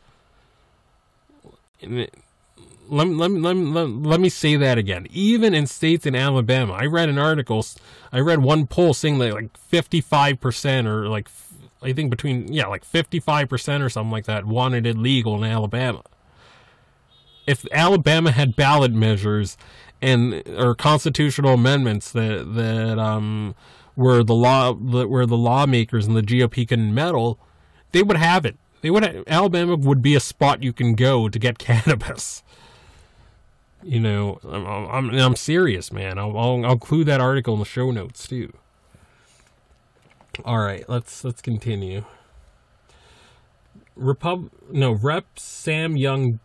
And 2.93 3.01
it, 3.01 3.15
let, 3.17 3.31
let, 3.31 3.31
let, 3.31 3.57
let, 3.57 3.89
let 3.89 4.21
me 4.21 4.29
say 4.29 4.57
that 4.57 4.77
again. 4.77 5.07
Even 5.11 5.55
in 5.55 5.67
states 5.67 6.05
in 6.05 6.15
Alabama, 6.15 6.75
I 6.75 6.85
read 6.85 7.09
an 7.09 7.19
article, 7.19 7.65
I 8.13 8.21
read 8.21 8.43
one 8.43 8.67
poll 8.67 8.93
saying 8.93 9.19
that 9.19 9.33
like 9.33 9.51
55% 9.71 10.87
or 10.87 11.09
like, 11.09 11.29
I 11.81 11.93
think 11.93 12.11
between, 12.11 12.53
yeah, 12.53 12.67
like 12.67 12.85
55% 12.85 13.83
or 13.83 13.89
something 13.89 14.13
like 14.13 14.27
that 14.27 14.45
wanted 14.45 14.87
it 14.87 14.99
legal 14.99 15.43
in 15.43 15.51
Alabama. 15.51 16.03
If 17.47 17.67
Alabama 17.73 18.31
had 18.31 18.55
ballot 18.55 18.93
measures 18.93 19.57
and, 20.01 20.47
or 20.57 20.75
constitutional 20.75 21.55
amendments 21.55 22.13
that, 22.13 22.55
that, 22.55 22.99
um, 22.99 23.55
the 23.97 24.35
law, 24.35 24.73
where 24.75 25.27
the 25.27 25.37
lawmakers 25.37 26.07
and 26.07 26.17
the 26.17 26.23
GOP 26.23 26.69
can 26.69 26.95
meddle, 26.95 27.39
they 27.93 28.03
would 28.03 28.19
have 28.19 28.45
it. 28.45 28.59
They 28.83 28.91
would, 28.91 29.25
Alabama 29.27 29.77
would 29.77 30.03
be 30.03 30.15
a 30.15 30.21
spot 30.21 30.63
you 30.63 30.73
can 30.73 30.95
go 30.95 31.29
to 31.29 31.39
get 31.39 31.59
cannabis 31.59 32.43
you 33.83 34.01
know, 34.01 34.39
I'm 34.45 34.67
I'm, 34.67 35.11
I'm 35.11 35.37
serious, 35.37 35.93
man. 35.93 36.19
I'll, 36.19 36.37
I'll, 36.37 36.65
I'll 36.65 36.73
include 36.73 37.07
that 37.09 37.21
article 37.21 37.55
in 37.55 37.61
the 37.61 37.67
show 37.67 37.91
notes 37.91 38.27
too. 38.27 38.53
All 40.45 40.59
right, 40.59 40.89
let's 40.89 41.25
let's 41.25 41.43
continue. 41.43 42.05
Repub 43.95 44.51
no 44.71 44.93
Rep 44.93 45.39
Sam 45.39 45.97
Young, 45.97 46.41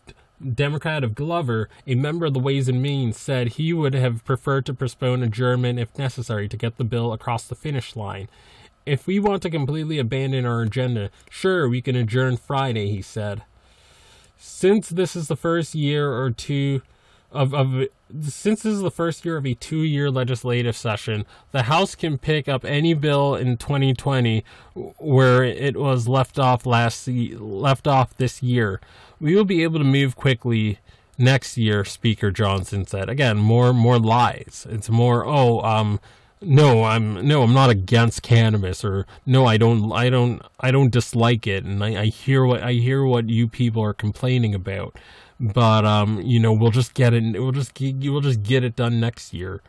Democrat 0.53 1.03
of 1.03 1.15
Glover, 1.15 1.69
a 1.85 1.95
member 1.95 2.25
of 2.25 2.33
the 2.33 2.39
Ways 2.39 2.67
and 2.67 2.81
Means, 2.81 3.17
said 3.17 3.53
he 3.53 3.71
would 3.71 3.93
have 3.93 4.25
preferred 4.25 4.65
to 4.65 4.73
postpone 4.73 5.23
adjournment 5.23 5.79
if 5.79 5.97
necessary 5.97 6.49
to 6.49 6.57
get 6.57 6.77
the 6.77 6.83
bill 6.83 7.13
across 7.13 7.45
the 7.45 7.55
finish 7.55 7.95
line. 7.95 8.27
If 8.85 9.07
we 9.07 9.19
want 9.19 9.41
to 9.43 9.49
completely 9.49 9.99
abandon 9.99 10.45
our 10.45 10.61
agenda, 10.61 11.09
sure, 11.29 11.67
we 11.67 11.81
can 11.81 11.95
adjourn 11.95 12.37
Friday, 12.37 12.89
he 12.89 13.01
said. 13.01 13.43
Since 14.37 14.89
this 14.89 15.15
is 15.15 15.27
the 15.27 15.35
first 15.35 15.73
year 15.75 16.13
or 16.13 16.29
two 16.31 16.81
of, 17.31 17.53
of 17.53 17.87
since 18.21 18.63
this 18.63 18.73
is 18.73 18.81
the 18.81 18.91
first 18.91 19.25
year 19.25 19.37
of 19.37 19.45
a 19.45 19.53
two-year 19.53 20.09
legislative 20.09 20.75
session, 20.75 21.25
the 21.51 21.63
House 21.63 21.95
can 21.95 22.17
pick 22.17 22.47
up 22.47 22.63
any 22.63 22.93
bill 22.93 23.35
in 23.35 23.57
2020 23.57 24.43
where 24.97 25.43
it 25.43 25.75
was 25.75 26.07
left 26.07 26.39
off 26.39 26.65
last 26.65 27.07
left 27.07 27.87
off 27.87 28.15
this 28.17 28.41
year. 28.41 28.79
We 29.19 29.35
will 29.35 29.45
be 29.45 29.63
able 29.63 29.79
to 29.79 29.85
move 29.85 30.15
quickly 30.15 30.79
next 31.17 31.57
year, 31.57 31.83
Speaker 31.83 32.31
Johnson 32.31 32.85
said. 32.85 33.09
Again, 33.09 33.37
more 33.37 33.73
more 33.73 33.99
lies. 33.99 34.65
It's 34.69 34.89
more 34.89 35.25
oh 35.25 35.59
um 35.61 35.99
no, 36.41 36.83
I'm 36.83 37.27
no, 37.27 37.43
I'm 37.43 37.53
not 37.53 37.69
against 37.69 38.21
cannabis 38.21 38.83
or 38.85 39.05
no, 39.25 39.45
I 39.45 39.57
don't 39.57 39.91
I 39.91 40.09
don't 40.09 40.41
I 40.59 40.71
don't 40.71 40.91
dislike 40.91 41.47
it 41.47 41.63
and 41.63 41.83
I, 41.83 42.01
I 42.01 42.05
hear 42.05 42.45
what 42.45 42.61
I 42.61 42.73
hear 42.73 43.03
what 43.03 43.29
you 43.29 43.47
people 43.47 43.83
are 43.83 43.93
complaining 43.93 44.53
about 44.53 44.95
but 45.39 45.85
um, 45.85 46.21
you 46.21 46.39
know, 46.39 46.53
we'll 46.53 46.71
just 46.71 46.93
get 46.93 47.13
it. 47.13 47.39
We'll 47.39 47.51
just 47.51 47.79
you 47.79 48.11
will 48.11 48.21
just 48.21 48.43
get 48.43 48.63
it 48.63 48.75
done 48.75 48.99
next 48.99 49.33
year. 49.33 49.61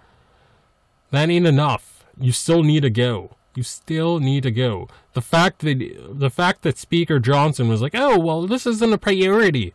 That 1.11 1.29
ain't 1.29 1.47
enough. 1.47 2.07
You 2.19 2.33
still 2.33 2.63
need 2.63 2.81
to 2.81 2.91
go. 2.91 3.37
You 3.55 3.63
still 3.63 4.19
need 4.19 4.45
to 4.45 4.51
go. 4.51 4.89
The 5.13 5.23
fact 5.23 5.61
that 5.61 5.79
the 6.11 6.31
fact 6.31 6.63
that 6.63 6.79
Speaker 6.79 7.19
Johnson 7.19 7.69
was 7.69 7.83
like, 7.83 7.95
"Oh, 7.95 8.19
well, 8.19 8.47
this 8.47 8.67
isn't 8.67 8.93
a 8.93 8.99
priority." 8.99 9.75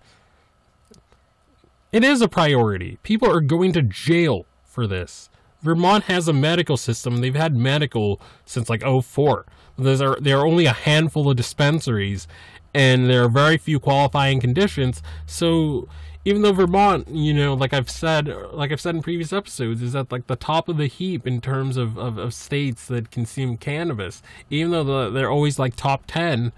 It 1.92 2.04
is 2.04 2.22
a 2.22 2.28
priority. 2.28 2.98
People 3.04 3.30
are 3.30 3.42
going 3.42 3.72
to 3.74 3.84
jail 3.84 4.48
for 4.66 4.88
this. 4.88 5.30
Vermont 5.64 6.04
has 6.06 6.28
a 6.28 6.34
medical 6.34 6.78
system. 6.78 7.18
They've 7.18 7.34
had 7.34 7.56
medical 7.56 8.22
since 8.46 8.70
like 8.70 8.84
04. 8.84 9.46
There's 9.78 10.02
are 10.02 10.18
there 10.20 10.38
are 10.38 10.46
only 10.46 10.66
a 10.66 10.74
handful 10.74 11.30
of 11.30 11.38
dispensaries 11.38 12.28
and 12.74 13.10
there 13.10 13.24
are 13.24 13.30
very 13.30 13.58
few 13.58 13.80
qualifying 13.80 14.40
conditions. 14.40 15.02
So 15.26 15.88
even 16.26 16.42
though 16.42 16.54
Vermont, 16.54 17.08
you 17.10 17.34
know, 17.34 17.54
like 17.54 17.74
I've 17.74 17.90
said, 17.90 18.28
like 18.52 18.72
I've 18.72 18.82
said 18.82 18.96
in 18.96 19.02
previous 19.02 19.34
episodes, 19.34 19.82
is 19.82 19.96
at 19.96 20.12
like 20.12 20.28
the 20.28 20.36
top 20.36 20.70
of 20.70 20.78
the 20.78 20.88
heap 20.88 21.28
in 21.28 21.42
terms 21.42 21.78
of, 21.78 21.98
of, 21.98 22.18
of 22.18 22.34
states 22.34 22.88
that 22.88 23.12
consume 23.12 23.58
cannabis, 23.58 24.22
even 24.50 24.72
though 24.72 24.84
the, 24.84 25.10
they're 25.10 25.32
always 25.32 25.60
like 25.60 25.76
top 25.76 26.04
10, 26.08 26.52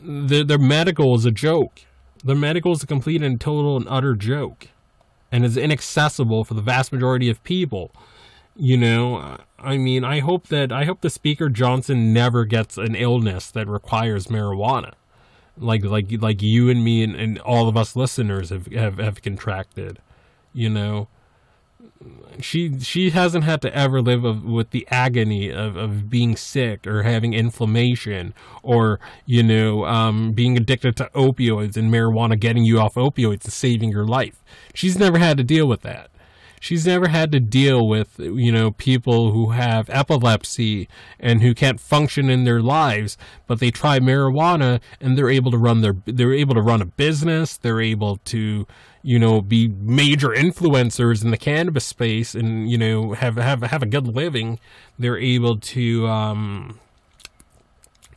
their, 0.00 0.44
their 0.44 0.58
medical 0.58 1.14
is 1.14 1.24
a 1.24 1.30
joke. 1.30 1.82
Their 2.24 2.36
medical 2.36 2.72
is 2.72 2.82
a 2.82 2.86
complete 2.86 3.22
and 3.22 3.40
total 3.40 3.76
and 3.76 3.86
utter 3.88 4.14
joke 4.14 4.68
and 5.30 5.44
is 5.44 5.56
inaccessible 5.56 6.44
for 6.44 6.54
the 6.54 6.62
vast 6.62 6.92
majority 6.92 7.28
of 7.28 7.42
people. 7.44 7.92
You 8.56 8.76
know, 8.76 9.38
I 9.58 9.76
mean, 9.76 10.04
I 10.04 10.20
hope 10.20 10.48
that 10.48 10.72
I 10.72 10.84
hope 10.84 11.00
the 11.00 11.10
Speaker 11.10 11.48
Johnson 11.48 12.12
never 12.12 12.44
gets 12.44 12.76
an 12.76 12.94
illness 12.94 13.50
that 13.52 13.68
requires 13.68 14.26
marijuana 14.26 14.94
like 15.60 15.84
like 15.84 16.06
like 16.20 16.42
you 16.42 16.70
and 16.70 16.84
me 16.84 17.02
and, 17.02 17.14
and 17.14 17.38
all 17.40 17.68
of 17.68 17.76
us 17.76 17.96
listeners 17.96 18.50
have, 18.50 18.66
have 18.66 18.98
have 18.98 19.22
contracted 19.22 19.98
you 20.52 20.68
know 20.68 21.08
she 22.40 22.78
she 22.80 23.10
hasn't 23.10 23.44
had 23.44 23.60
to 23.62 23.74
ever 23.74 24.00
live 24.00 24.44
with 24.44 24.70
the 24.70 24.86
agony 24.90 25.50
of, 25.50 25.76
of 25.76 26.08
being 26.08 26.36
sick 26.36 26.86
or 26.86 27.02
having 27.02 27.34
inflammation 27.34 28.32
or 28.62 29.00
you 29.26 29.42
know 29.42 29.84
um, 29.84 30.32
being 30.32 30.56
addicted 30.56 30.96
to 30.96 31.10
opioids 31.14 31.76
and 31.76 31.92
marijuana 31.92 32.38
getting 32.38 32.64
you 32.64 32.78
off 32.78 32.94
opioids 32.94 33.44
and 33.44 33.52
saving 33.52 33.90
your 33.90 34.06
life. 34.06 34.42
She's 34.74 34.98
never 34.98 35.18
had 35.18 35.36
to 35.38 35.44
deal 35.44 35.66
with 35.66 35.82
that 35.82 36.10
she's 36.60 36.86
never 36.86 37.08
had 37.08 37.32
to 37.32 37.40
deal 37.40 37.86
with 37.86 38.18
you 38.18 38.52
know 38.52 38.70
people 38.72 39.32
who 39.32 39.50
have 39.50 39.88
epilepsy 39.90 40.88
and 41.18 41.42
who 41.42 41.54
can't 41.54 41.80
function 41.80 42.28
in 42.30 42.44
their 42.44 42.60
lives 42.60 43.16
but 43.46 43.60
they 43.60 43.70
try 43.70 43.98
marijuana 43.98 44.80
and 45.00 45.16
they're 45.16 45.30
able 45.30 45.50
to 45.50 45.58
run 45.58 45.80
their 45.80 45.96
they're 46.06 46.32
able 46.32 46.54
to 46.54 46.62
run 46.62 46.82
a 46.82 46.86
business. 46.86 47.56
They're 47.56 47.80
able 47.80 48.16
to 48.26 48.66
you 49.02 49.18
know 49.18 49.40
be 49.40 49.68
major 49.68 50.28
influencers 50.28 51.24
in 51.24 51.30
the 51.30 51.36
cannabis 51.36 51.86
space 51.86 52.34
and 52.34 52.70
you 52.70 52.78
know 52.78 53.12
have 53.12 53.36
have 53.36 53.62
have 53.62 53.82
a 53.82 53.86
good 53.86 54.06
living. 54.06 54.58
They're 54.98 55.18
able 55.18 55.58
to 55.58 56.06
um 56.06 56.80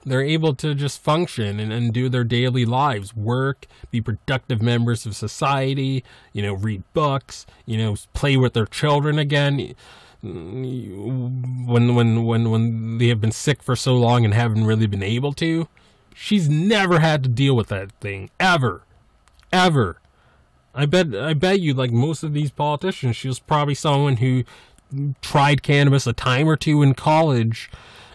they're 0.06 0.24
able 0.24 0.56
to 0.56 0.74
just 0.74 1.02
function 1.02 1.60
and, 1.60 1.72
and 1.72 1.94
do 1.94 2.10
their 2.10 2.24
daily 2.24 2.66
lives, 2.66 3.16
work, 3.16 3.68
be 3.92 4.02
productive 4.02 4.62
members 4.62 5.06
of 5.06 5.16
society, 5.16 6.04
you 6.34 6.42
know, 6.42 6.54
read 6.54 6.84
books, 6.94 7.46
you 7.66 7.78
know, 7.78 7.96
play 8.14 8.38
with 8.38 8.54
their 8.54 8.66
children 8.66 9.20
again. 9.20 9.76
When 10.24 11.96
when 11.96 12.26
when 12.26 12.52
when 12.52 12.98
they 13.00 13.08
have 13.08 13.22
been 13.22 13.32
sick 13.32 13.64
for 13.64 13.76
so 13.76 13.96
long 13.96 14.24
and 14.24 14.34
haven't 14.34 14.66
really 14.66 14.88
been 14.88 15.04
able 15.04 15.34
to, 15.34 15.68
she's 16.14 16.48
never 16.48 17.00
had 17.00 17.24
to 17.24 17.30
deal 17.30 17.56
with 17.56 17.70
that 17.70 17.92
thing 17.94 18.30
ever, 18.40 18.84
ever. 19.52 20.00
I 20.76 20.86
bet 20.86 21.16
I 21.16 21.34
bet 21.34 21.60
you 21.60 21.74
like 21.74 21.92
most 21.92 22.22
of 22.24 22.34
these 22.34 22.52
politicians, 22.52 23.16
she 23.16 23.28
was 23.28 23.40
probably 23.40 23.74
someone 23.74 24.18
who 24.18 24.44
tried 25.22 25.64
cannabis 25.64 26.06
a 26.06 26.14
time 26.14 26.48
or 26.48 26.56
two 26.56 26.82
in 26.82 26.94
college 26.94 27.70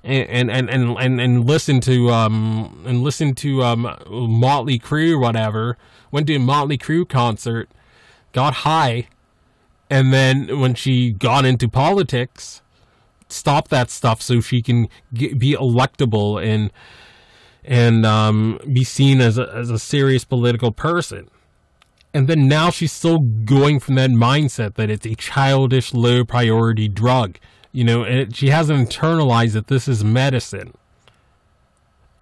and 0.06 0.50
and 0.50 0.70
and 0.70 0.96
and, 0.98 1.20
and 1.20 1.44
listen 1.44 1.80
to 1.80 2.10
um 2.10 2.82
and 2.86 3.02
listen 3.02 3.34
to 3.34 3.62
um 3.62 3.82
Motley 4.08 4.78
Crue 4.78 5.20
whatever. 5.20 5.76
Went 6.12 6.28
to 6.28 6.36
a 6.36 6.38
Motley 6.38 6.78
Crue 6.78 7.06
concert, 7.08 7.68
got 8.32 8.54
high, 8.54 9.08
and 9.90 10.12
then 10.12 10.60
when 10.60 10.74
she 10.74 11.12
got 11.12 11.44
into 11.44 11.68
politics, 11.68 12.62
stopped 13.28 13.70
that 13.70 13.90
stuff 13.90 14.22
so 14.22 14.40
she 14.40 14.62
can 14.62 14.88
get, 15.12 15.38
be 15.38 15.54
electable 15.54 16.42
and 16.42 16.70
and 17.64 18.06
um, 18.06 18.60
be 18.72 18.84
seen 18.84 19.20
as 19.20 19.38
a, 19.38 19.52
as 19.52 19.70
a 19.70 19.78
serious 19.78 20.24
political 20.24 20.70
person. 20.70 21.28
And 22.14 22.28
then 22.28 22.46
now 22.46 22.70
she's 22.70 22.92
still 22.92 23.18
going 23.18 23.80
from 23.80 23.96
that 23.96 24.10
mindset 24.10 24.74
that 24.76 24.88
it's 24.88 25.04
a 25.04 25.16
childish, 25.16 25.92
low 25.92 26.24
priority 26.24 26.88
drug 26.88 27.38
you 27.76 27.84
know, 27.84 28.04
it, 28.04 28.34
she 28.34 28.48
hasn't 28.48 28.88
internalized 28.88 29.52
that 29.52 29.66
this 29.66 29.86
is 29.86 30.02
medicine. 30.02 30.72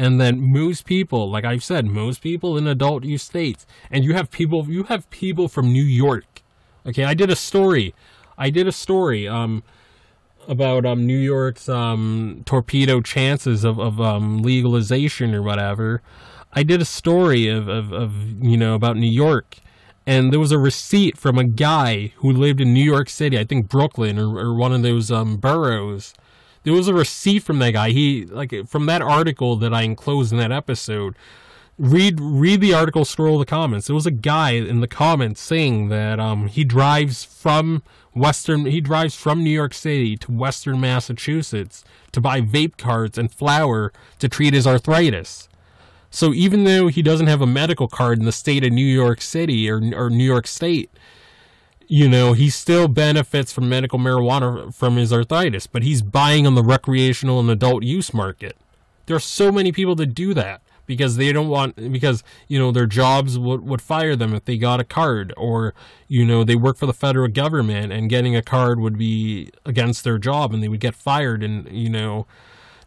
And 0.00 0.20
then 0.20 0.52
most 0.52 0.84
people, 0.84 1.30
like 1.30 1.44
I've 1.44 1.62
said, 1.62 1.86
most 1.86 2.20
people 2.22 2.58
in 2.58 2.66
adult 2.66 3.04
use 3.04 3.22
states, 3.22 3.64
and 3.88 4.02
you 4.02 4.14
have 4.14 4.32
people, 4.32 4.66
you 4.68 4.82
have 4.82 5.08
people 5.10 5.46
from 5.46 5.72
New 5.72 5.84
York. 5.84 6.42
Okay, 6.84 7.04
I 7.04 7.14
did 7.14 7.30
a 7.30 7.36
story. 7.36 7.94
I 8.36 8.50
did 8.50 8.66
a 8.66 8.72
story 8.72 9.28
um, 9.28 9.62
about 10.48 10.84
um, 10.84 11.06
New 11.06 11.16
York's 11.16 11.68
um, 11.68 12.42
torpedo 12.44 13.00
chances 13.00 13.62
of, 13.62 13.78
of 13.78 14.00
um, 14.00 14.42
legalization 14.42 15.36
or 15.36 15.42
whatever. 15.42 16.02
I 16.52 16.64
did 16.64 16.82
a 16.82 16.84
story 16.84 17.46
of, 17.46 17.68
of, 17.68 17.92
of, 17.92 18.42
you 18.42 18.56
know, 18.56 18.74
about 18.74 18.96
New 18.96 19.06
York 19.06 19.58
and 20.06 20.32
there 20.32 20.40
was 20.40 20.52
a 20.52 20.58
receipt 20.58 21.16
from 21.16 21.38
a 21.38 21.44
guy 21.44 22.12
who 22.16 22.30
lived 22.30 22.60
in 22.60 22.74
New 22.74 22.84
York 22.84 23.08
City, 23.08 23.38
I 23.38 23.44
think 23.44 23.68
Brooklyn 23.68 24.18
or, 24.18 24.38
or 24.38 24.54
one 24.54 24.72
of 24.72 24.82
those 24.82 25.10
um, 25.10 25.36
boroughs. 25.36 26.14
There 26.62 26.72
was 26.72 26.88
a 26.88 26.94
receipt 26.94 27.42
from 27.42 27.58
that 27.60 27.72
guy. 27.72 27.90
He 27.90 28.24
like 28.26 28.66
from 28.66 28.86
that 28.86 29.02
article 29.02 29.56
that 29.56 29.74
I 29.74 29.82
enclosed 29.82 30.32
in 30.32 30.38
that 30.38 30.52
episode. 30.52 31.14
Read 31.76 32.20
read 32.20 32.60
the 32.60 32.72
article, 32.72 33.04
scroll 33.04 33.38
the 33.38 33.44
comments. 33.44 33.86
There 33.86 33.94
was 33.94 34.06
a 34.06 34.10
guy 34.12 34.52
in 34.52 34.80
the 34.80 34.88
comments 34.88 35.40
saying 35.40 35.88
that 35.88 36.20
um, 36.20 36.46
he 36.46 36.64
drives 36.64 37.24
from 37.24 37.82
Western 38.14 38.66
he 38.66 38.80
drives 38.80 39.14
from 39.14 39.42
New 39.42 39.50
York 39.50 39.74
City 39.74 40.16
to 40.18 40.32
Western 40.32 40.80
Massachusetts 40.80 41.84
to 42.12 42.20
buy 42.20 42.40
vape 42.40 42.76
carts 42.76 43.18
and 43.18 43.30
flour 43.30 43.92
to 44.20 44.28
treat 44.28 44.54
his 44.54 44.66
arthritis. 44.66 45.48
So 46.14 46.32
even 46.32 46.62
though 46.62 46.86
he 46.86 47.02
doesn't 47.02 47.26
have 47.26 47.40
a 47.40 47.46
medical 47.46 47.88
card 47.88 48.20
in 48.20 48.24
the 48.24 48.30
state 48.30 48.62
of 48.62 48.70
New 48.70 48.86
York 48.86 49.20
City 49.20 49.68
or, 49.68 49.82
or 49.96 50.08
New 50.08 50.22
York 50.22 50.46
State, 50.46 50.88
you 51.88 52.08
know, 52.08 52.34
he 52.34 52.50
still 52.50 52.86
benefits 52.86 53.52
from 53.52 53.68
medical 53.68 53.98
marijuana 53.98 54.72
from 54.72 54.96
his 54.96 55.12
arthritis, 55.12 55.66
but 55.66 55.82
he's 55.82 56.02
buying 56.02 56.46
on 56.46 56.54
the 56.54 56.62
recreational 56.62 57.40
and 57.40 57.50
adult 57.50 57.82
use 57.82 58.14
market. 58.14 58.56
There 59.06 59.16
are 59.16 59.20
so 59.20 59.50
many 59.50 59.72
people 59.72 59.96
that 59.96 60.14
do 60.14 60.34
that 60.34 60.62
because 60.86 61.16
they 61.16 61.32
don't 61.32 61.48
want 61.48 61.74
because 61.90 62.22
you 62.46 62.60
know 62.60 62.70
their 62.70 62.86
jobs 62.86 63.36
would, 63.36 63.62
would 63.62 63.82
fire 63.82 64.14
them 64.14 64.34
if 64.34 64.44
they 64.44 64.56
got 64.56 64.78
a 64.78 64.84
card 64.84 65.34
or 65.36 65.74
you 66.06 66.24
know 66.24 66.44
they 66.44 66.54
work 66.54 66.76
for 66.76 66.86
the 66.86 66.92
federal 66.92 67.26
government 67.26 67.92
and 67.92 68.08
getting 68.08 68.36
a 68.36 68.42
card 68.42 68.78
would 68.78 68.96
be 68.96 69.50
against 69.66 70.04
their 70.04 70.18
job 70.18 70.54
and 70.54 70.62
they 70.62 70.68
would 70.68 70.80
get 70.80 70.94
fired 70.94 71.42
and 71.42 71.68
you 71.72 71.88
know 71.88 72.26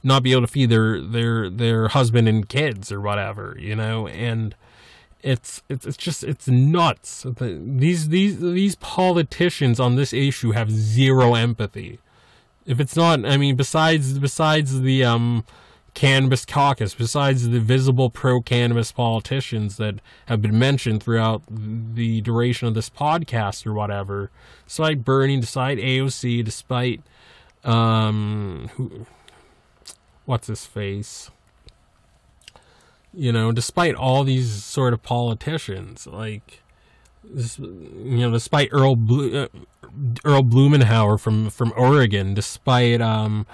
not 0.03 0.23
be 0.23 0.31
able 0.31 0.41
to 0.41 0.47
feed 0.47 0.69
their 0.69 1.01
their 1.01 1.49
their 1.49 1.87
husband 1.89 2.27
and 2.27 2.47
kids 2.47 2.91
or 2.91 3.01
whatever, 3.01 3.55
you 3.59 3.75
know, 3.75 4.07
and 4.07 4.55
it's 5.21 5.61
it's 5.69 5.85
it's 5.85 5.97
just 5.97 6.23
it's 6.23 6.47
nuts. 6.47 7.25
These 7.39 8.09
these 8.09 8.39
these 8.39 8.75
politicians 8.75 9.79
on 9.79 9.95
this 9.95 10.13
issue 10.13 10.51
have 10.51 10.71
zero 10.71 11.35
empathy. 11.35 11.99
If 12.65 12.79
it's 12.79 12.95
not, 12.95 13.25
I 13.25 13.37
mean, 13.37 13.55
besides 13.55 14.19
besides 14.19 14.81
the 14.81 15.03
um, 15.03 15.45
cannabis 15.93 16.45
caucus, 16.45 16.93
besides 16.93 17.49
the 17.49 17.59
visible 17.59 18.09
pro-cannabis 18.09 18.91
politicians 18.91 19.77
that 19.77 19.95
have 20.27 20.41
been 20.41 20.59
mentioned 20.59 21.01
throughout 21.01 21.41
the 21.49 22.21
duration 22.21 22.67
of 22.67 22.73
this 22.73 22.89
podcast 22.89 23.65
or 23.65 23.73
whatever, 23.73 24.29
despite 24.65 25.03
Bernie, 25.03 25.39
despite 25.39 25.79
AOC, 25.79 26.45
despite 26.45 27.01
um, 27.63 28.69
who, 28.75 29.07
what's 30.27 30.47
his 30.47 30.65
face, 30.65 31.31
you 33.13 33.31
know, 33.31 33.51
despite 33.51 33.95
all 33.95 34.23
these 34.23 34.63
sort 34.63 34.93
of 34.93 35.01
politicians, 35.01 36.05
like 36.05 36.61
you 37.33 38.19
know, 38.19 38.31
despite 38.31 38.69
Earl 38.71 38.95
Blu- 38.95 39.35
uh, 39.35 39.47
Earl 40.23 40.43
Blumenauer 40.43 41.19
from 41.19 41.49
from 41.49 41.73
Oregon, 41.75 42.33
despite 42.33 43.01
um, 43.01 43.47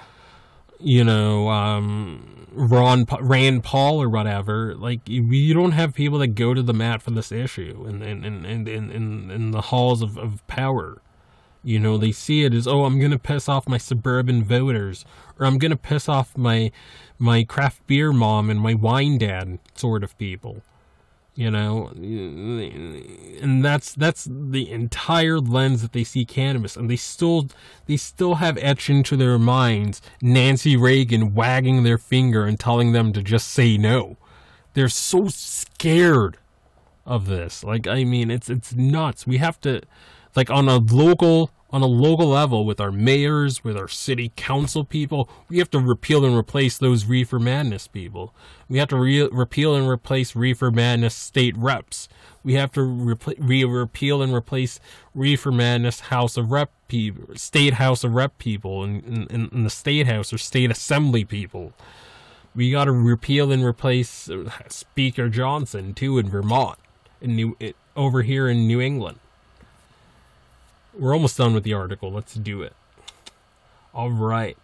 you 0.80 1.04
know, 1.04 1.48
um, 1.48 2.48
Ron 2.52 3.06
Rand 3.20 3.62
Paul 3.62 4.02
or 4.02 4.08
whatever, 4.08 4.74
like 4.74 5.08
you 5.08 5.54
don't 5.54 5.72
have 5.72 5.94
people 5.94 6.18
that 6.18 6.28
go 6.28 6.54
to 6.54 6.62
the 6.62 6.74
mat 6.74 7.02
for 7.02 7.12
this 7.12 7.32
issue 7.32 7.86
in 7.88 8.02
in 8.02 8.24
in 8.24 8.44
in 8.44 8.68
in, 8.68 9.30
in 9.30 9.50
the 9.52 9.62
halls 9.62 10.02
of, 10.02 10.18
of 10.18 10.46
power. 10.48 11.00
You 11.64 11.80
know, 11.80 11.96
they 11.96 12.12
see 12.12 12.44
it 12.44 12.52
as, 12.52 12.66
oh, 12.66 12.84
I'm 12.84 13.00
gonna 13.00 13.18
piss 13.18 13.48
off 13.48 13.66
my 13.66 13.78
suburban 13.78 14.44
voters, 14.44 15.04
or 15.38 15.46
I'm 15.46 15.58
gonna 15.58 15.76
piss 15.76 16.08
off 16.08 16.36
my 16.36 16.70
my 17.18 17.42
craft 17.42 17.86
beer 17.86 18.12
mom 18.12 18.50
and 18.50 18.60
my 18.60 18.74
wine 18.74 19.18
dad 19.18 19.58
sort 19.74 20.04
of 20.04 20.16
people. 20.18 20.62
You 21.36 21.50
know 21.50 21.88
and 21.88 23.64
that's 23.64 23.92
that's 23.92 24.28
the 24.30 24.70
entire 24.70 25.40
lens 25.40 25.82
that 25.82 25.92
they 25.92 26.04
see 26.04 26.24
cannabis 26.24 26.76
and 26.76 26.88
they 26.88 26.94
still 26.94 27.48
they 27.86 27.96
still 27.96 28.36
have 28.36 28.56
etched 28.58 28.88
into 28.88 29.16
their 29.16 29.36
minds 29.36 30.00
Nancy 30.22 30.76
Reagan 30.76 31.34
wagging 31.34 31.82
their 31.82 31.98
finger 31.98 32.44
and 32.44 32.60
telling 32.60 32.92
them 32.92 33.12
to 33.14 33.20
just 33.20 33.48
say 33.48 33.76
no. 33.76 34.16
They're 34.74 34.88
so 34.88 35.26
scared 35.26 36.38
of 37.04 37.26
this. 37.26 37.64
Like 37.64 37.88
i 37.88 38.04
mean 38.04 38.30
it's 38.30 38.48
it's 38.48 38.72
nuts. 38.72 39.26
We 39.26 39.38
have 39.38 39.60
to 39.62 39.80
like 40.36 40.50
on 40.50 40.68
a 40.68 40.78
local 40.78 41.50
on 41.74 41.82
a 41.82 41.86
local 41.86 42.28
level 42.28 42.64
with 42.64 42.80
our 42.80 42.92
mayors, 42.92 43.64
with 43.64 43.76
our 43.76 43.88
city 43.88 44.30
council 44.36 44.84
people, 44.84 45.28
we 45.48 45.58
have 45.58 45.68
to 45.68 45.80
repeal 45.80 46.24
and 46.24 46.36
replace 46.36 46.78
those 46.78 47.04
reefer 47.04 47.40
madness 47.40 47.88
people. 47.88 48.32
We 48.68 48.78
have 48.78 48.86
to 48.90 48.96
re- 48.96 49.28
repeal 49.32 49.74
and 49.74 49.88
replace 49.88 50.36
reefer 50.36 50.70
madness 50.70 51.16
state 51.16 51.56
reps. 51.56 52.08
We 52.44 52.54
have 52.54 52.70
to 52.72 52.82
re- 52.82 53.16
re- 53.38 53.64
repeal 53.64 54.22
and 54.22 54.32
replace 54.32 54.78
reefer 55.16 55.50
madness 55.50 55.98
House 55.98 56.36
of 56.36 56.52
Rep 56.52 56.70
people, 56.86 57.34
state 57.34 57.74
House 57.74 58.04
of 58.04 58.14
Rep 58.14 58.38
people, 58.38 58.84
and 58.84 59.28
in, 59.28 59.48
in, 59.52 59.64
the 59.64 59.70
state 59.70 60.06
house 60.06 60.32
or 60.32 60.38
state 60.38 60.70
assembly 60.70 61.24
people. 61.24 61.72
We 62.54 62.70
got 62.70 62.84
to 62.84 62.92
repeal 62.92 63.50
and 63.50 63.64
replace 63.64 64.30
uh, 64.30 64.48
Speaker 64.68 65.28
Johnson 65.28 65.92
too 65.92 66.18
in 66.18 66.30
Vermont, 66.30 66.78
in 67.20 67.34
New 67.34 67.56
over 67.96 68.22
here 68.22 68.48
in 68.48 68.68
New 68.68 68.80
England. 68.80 69.18
We're 70.98 71.14
almost 71.14 71.38
done 71.38 71.54
with 71.54 71.64
the 71.64 71.74
article. 71.74 72.12
Let's 72.12 72.34
do 72.34 72.62
it. 72.62 72.74
All 73.92 74.10
right. 74.10 74.56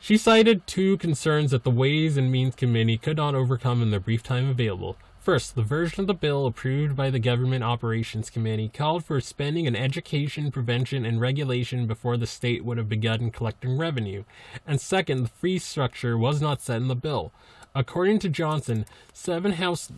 She 0.00 0.16
cited 0.16 0.66
two 0.66 0.96
concerns 0.96 1.50
that 1.50 1.64
the 1.64 1.70
Ways 1.70 2.16
and 2.16 2.32
Means 2.32 2.54
Committee 2.54 2.96
could 2.96 3.18
not 3.18 3.34
overcome 3.34 3.82
in 3.82 3.90
the 3.90 4.00
brief 4.00 4.22
time 4.22 4.48
available. 4.48 4.96
First, 5.20 5.54
the 5.54 5.62
version 5.62 6.00
of 6.00 6.06
the 6.06 6.14
bill 6.14 6.46
approved 6.46 6.96
by 6.96 7.10
the 7.10 7.18
Government 7.18 7.62
Operations 7.62 8.30
Committee 8.30 8.70
called 8.72 9.04
for 9.04 9.20
spending 9.20 9.66
on 9.66 9.76
education, 9.76 10.50
prevention, 10.50 11.04
and 11.04 11.20
regulation 11.20 11.86
before 11.86 12.16
the 12.16 12.26
state 12.26 12.64
would 12.64 12.78
have 12.78 12.88
begun 12.88 13.30
collecting 13.30 13.76
revenue. 13.76 14.24
And 14.66 14.80
second, 14.80 15.24
the 15.24 15.28
fee 15.28 15.58
structure 15.58 16.16
was 16.16 16.40
not 16.40 16.62
set 16.62 16.78
in 16.78 16.88
the 16.88 16.96
bill. 16.96 17.32
According 17.74 18.20
to 18.20 18.30
Johnson, 18.30 18.86
seven 19.12 19.52
House 19.52 19.92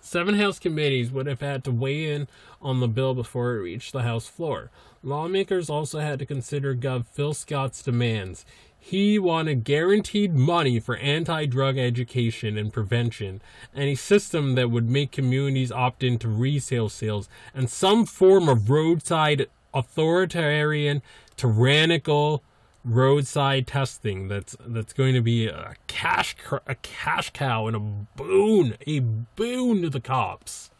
seven 0.00 0.36
House 0.36 0.58
committees 0.58 1.10
would 1.10 1.26
have 1.26 1.40
had 1.40 1.64
to 1.64 1.70
weigh 1.70 2.10
in 2.10 2.26
on 2.62 2.80
the 2.80 2.88
bill 2.88 3.14
before 3.14 3.54
it 3.54 3.62
reached 3.62 3.92
the 3.92 4.02
House 4.02 4.26
floor. 4.26 4.70
Lawmakers 5.02 5.68
also 5.68 5.98
had 5.98 6.18
to 6.20 6.26
consider 6.26 6.76
Gov. 6.76 7.06
Phil 7.06 7.34
Scott's 7.34 7.82
demands. 7.82 8.44
He 8.78 9.18
wanted 9.18 9.64
guaranteed 9.64 10.34
money 10.34 10.80
for 10.80 10.96
anti 10.96 11.46
drug 11.46 11.78
education 11.78 12.56
and 12.56 12.72
prevention, 12.72 13.42
and 13.74 13.88
a 13.88 13.94
system 13.94 14.54
that 14.54 14.70
would 14.70 14.88
make 14.88 15.10
communities 15.12 15.72
opt 15.72 16.02
into 16.02 16.28
resale 16.28 16.88
sales, 16.88 17.28
and 17.54 17.70
some 17.70 18.06
form 18.06 18.48
of 18.48 18.70
roadside 18.70 19.46
authoritarian, 19.74 21.02
tyrannical 21.36 22.42
roadside 22.84 23.66
testing 23.66 24.26
that's 24.26 24.56
that's 24.66 24.92
going 24.92 25.14
to 25.14 25.22
be 25.22 25.46
a 25.46 25.76
cash 25.86 26.34
a 26.66 26.74
cash 26.74 27.30
cow 27.30 27.68
and 27.68 27.76
a 27.76 27.78
boon 28.20 28.76
a 28.88 28.98
boon 28.98 29.82
to 29.82 29.88
the 29.88 30.00
cops 30.00 30.71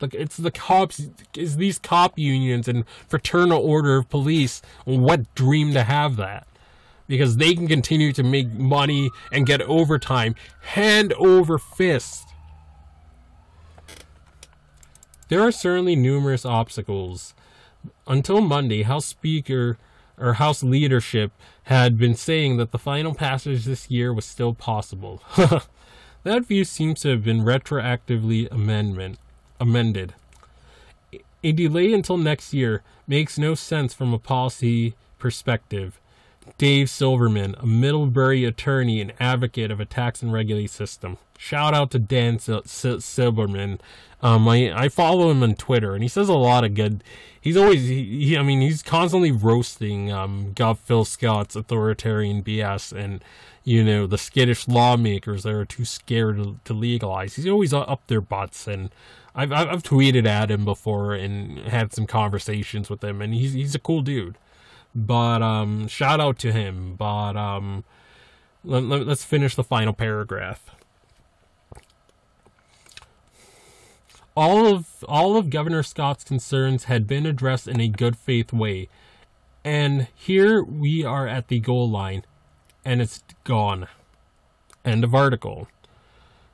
like 0.00 0.14
it's 0.14 0.36
the 0.36 0.50
cops, 0.50 1.08
is 1.36 1.56
these 1.56 1.78
cop 1.78 2.18
unions 2.18 2.68
and 2.68 2.84
fraternal 3.08 3.60
order 3.60 3.96
of 3.96 4.08
police. 4.08 4.62
What 4.84 5.34
dream 5.34 5.72
to 5.74 5.84
have 5.84 6.16
that? 6.16 6.46
Because 7.06 7.36
they 7.36 7.54
can 7.54 7.66
continue 7.66 8.12
to 8.12 8.22
make 8.22 8.52
money 8.52 9.10
and 9.32 9.46
get 9.46 9.62
overtime 9.62 10.34
hand 10.60 11.12
over 11.14 11.58
fist. 11.58 12.28
There 15.28 15.40
are 15.40 15.52
certainly 15.52 15.96
numerous 15.96 16.44
obstacles. 16.44 17.34
Until 18.06 18.40
Monday, 18.40 18.82
House 18.82 19.06
Speaker 19.06 19.78
or 20.18 20.34
House 20.34 20.62
leadership 20.62 21.32
had 21.64 21.96
been 21.96 22.14
saying 22.14 22.56
that 22.56 22.72
the 22.72 22.78
final 22.78 23.14
passage 23.14 23.64
this 23.64 23.90
year 23.90 24.12
was 24.12 24.24
still 24.24 24.54
possible. 24.54 25.22
that 26.24 26.44
view 26.44 26.64
seems 26.64 27.00
to 27.00 27.10
have 27.10 27.24
been 27.24 27.42
retroactively 27.42 28.50
amendment 28.50 29.18
amended. 29.60 30.14
A 31.44 31.52
delay 31.52 31.92
until 31.92 32.16
next 32.16 32.52
year 32.52 32.82
makes 33.06 33.38
no 33.38 33.54
sense 33.54 33.94
from 33.94 34.12
a 34.12 34.18
policy 34.18 34.94
perspective. 35.18 36.00
Dave 36.58 36.90
Silverman, 36.90 37.54
a 37.58 37.66
Middlebury 37.66 38.44
attorney 38.44 39.00
and 39.00 39.12
advocate 39.20 39.70
of 39.70 39.80
a 39.80 39.84
tax 39.84 40.22
and 40.22 40.32
regulate 40.32 40.70
system. 40.70 41.18
Shout 41.38 41.74
out 41.74 41.90
to 41.92 41.98
Dan 41.98 42.38
Silverman. 42.38 43.80
Um, 44.22 44.46
I, 44.46 44.70
I 44.74 44.88
follow 44.88 45.30
him 45.30 45.42
on 45.42 45.54
Twitter, 45.54 45.94
and 45.94 46.02
he 46.02 46.08
says 46.08 46.28
a 46.28 46.34
lot 46.34 46.64
of 46.64 46.74
good. 46.74 47.02
He's 47.40 47.56
always, 47.56 47.88
he, 47.88 48.26
he 48.26 48.36
I 48.36 48.42
mean, 48.42 48.60
he's 48.60 48.82
constantly 48.82 49.32
roasting 49.32 50.12
um, 50.12 50.52
Gov. 50.54 50.78
Phil 50.78 51.06
Scott's 51.06 51.56
authoritarian 51.56 52.42
BS 52.42 52.92
and, 52.92 53.24
you 53.64 53.82
know, 53.82 54.06
the 54.06 54.18
skittish 54.18 54.68
lawmakers 54.68 55.44
that 55.44 55.54
are 55.54 55.64
too 55.64 55.86
scared 55.86 56.36
to, 56.36 56.58
to 56.64 56.74
legalize. 56.74 57.36
He's 57.36 57.48
always 57.48 57.72
up 57.72 58.06
their 58.06 58.20
butts, 58.20 58.66
and 58.66 58.90
I've, 59.34 59.52
I've 59.52 59.82
tweeted 59.82 60.26
at 60.26 60.50
him 60.50 60.66
before 60.66 61.14
and 61.14 61.58
had 61.60 61.94
some 61.94 62.06
conversations 62.06 62.90
with 62.90 63.02
him, 63.02 63.22
and 63.22 63.32
he's 63.32 63.54
he's 63.54 63.74
a 63.74 63.78
cool 63.78 64.02
dude. 64.02 64.36
But 64.94 65.42
um, 65.42 65.88
shout 65.88 66.20
out 66.20 66.38
to 66.40 66.52
him. 66.52 66.94
But 66.96 67.36
um, 67.36 67.84
let, 68.64 68.82
let, 68.82 69.06
let's 69.06 69.24
finish 69.24 69.54
the 69.54 69.64
final 69.64 69.92
paragraph. 69.92 70.70
All 74.36 74.66
of 74.66 75.04
all 75.08 75.36
of 75.36 75.50
Governor 75.50 75.82
Scott's 75.82 76.24
concerns 76.24 76.84
had 76.84 77.06
been 77.06 77.26
addressed 77.26 77.68
in 77.68 77.80
a 77.80 77.88
good 77.88 78.16
faith 78.16 78.52
way, 78.52 78.88
and 79.64 80.06
here 80.14 80.62
we 80.62 81.04
are 81.04 81.26
at 81.26 81.48
the 81.48 81.60
goal 81.60 81.90
line, 81.90 82.24
and 82.84 83.02
it's 83.02 83.22
gone. 83.44 83.88
End 84.84 85.04
of 85.04 85.14
article. 85.14 85.68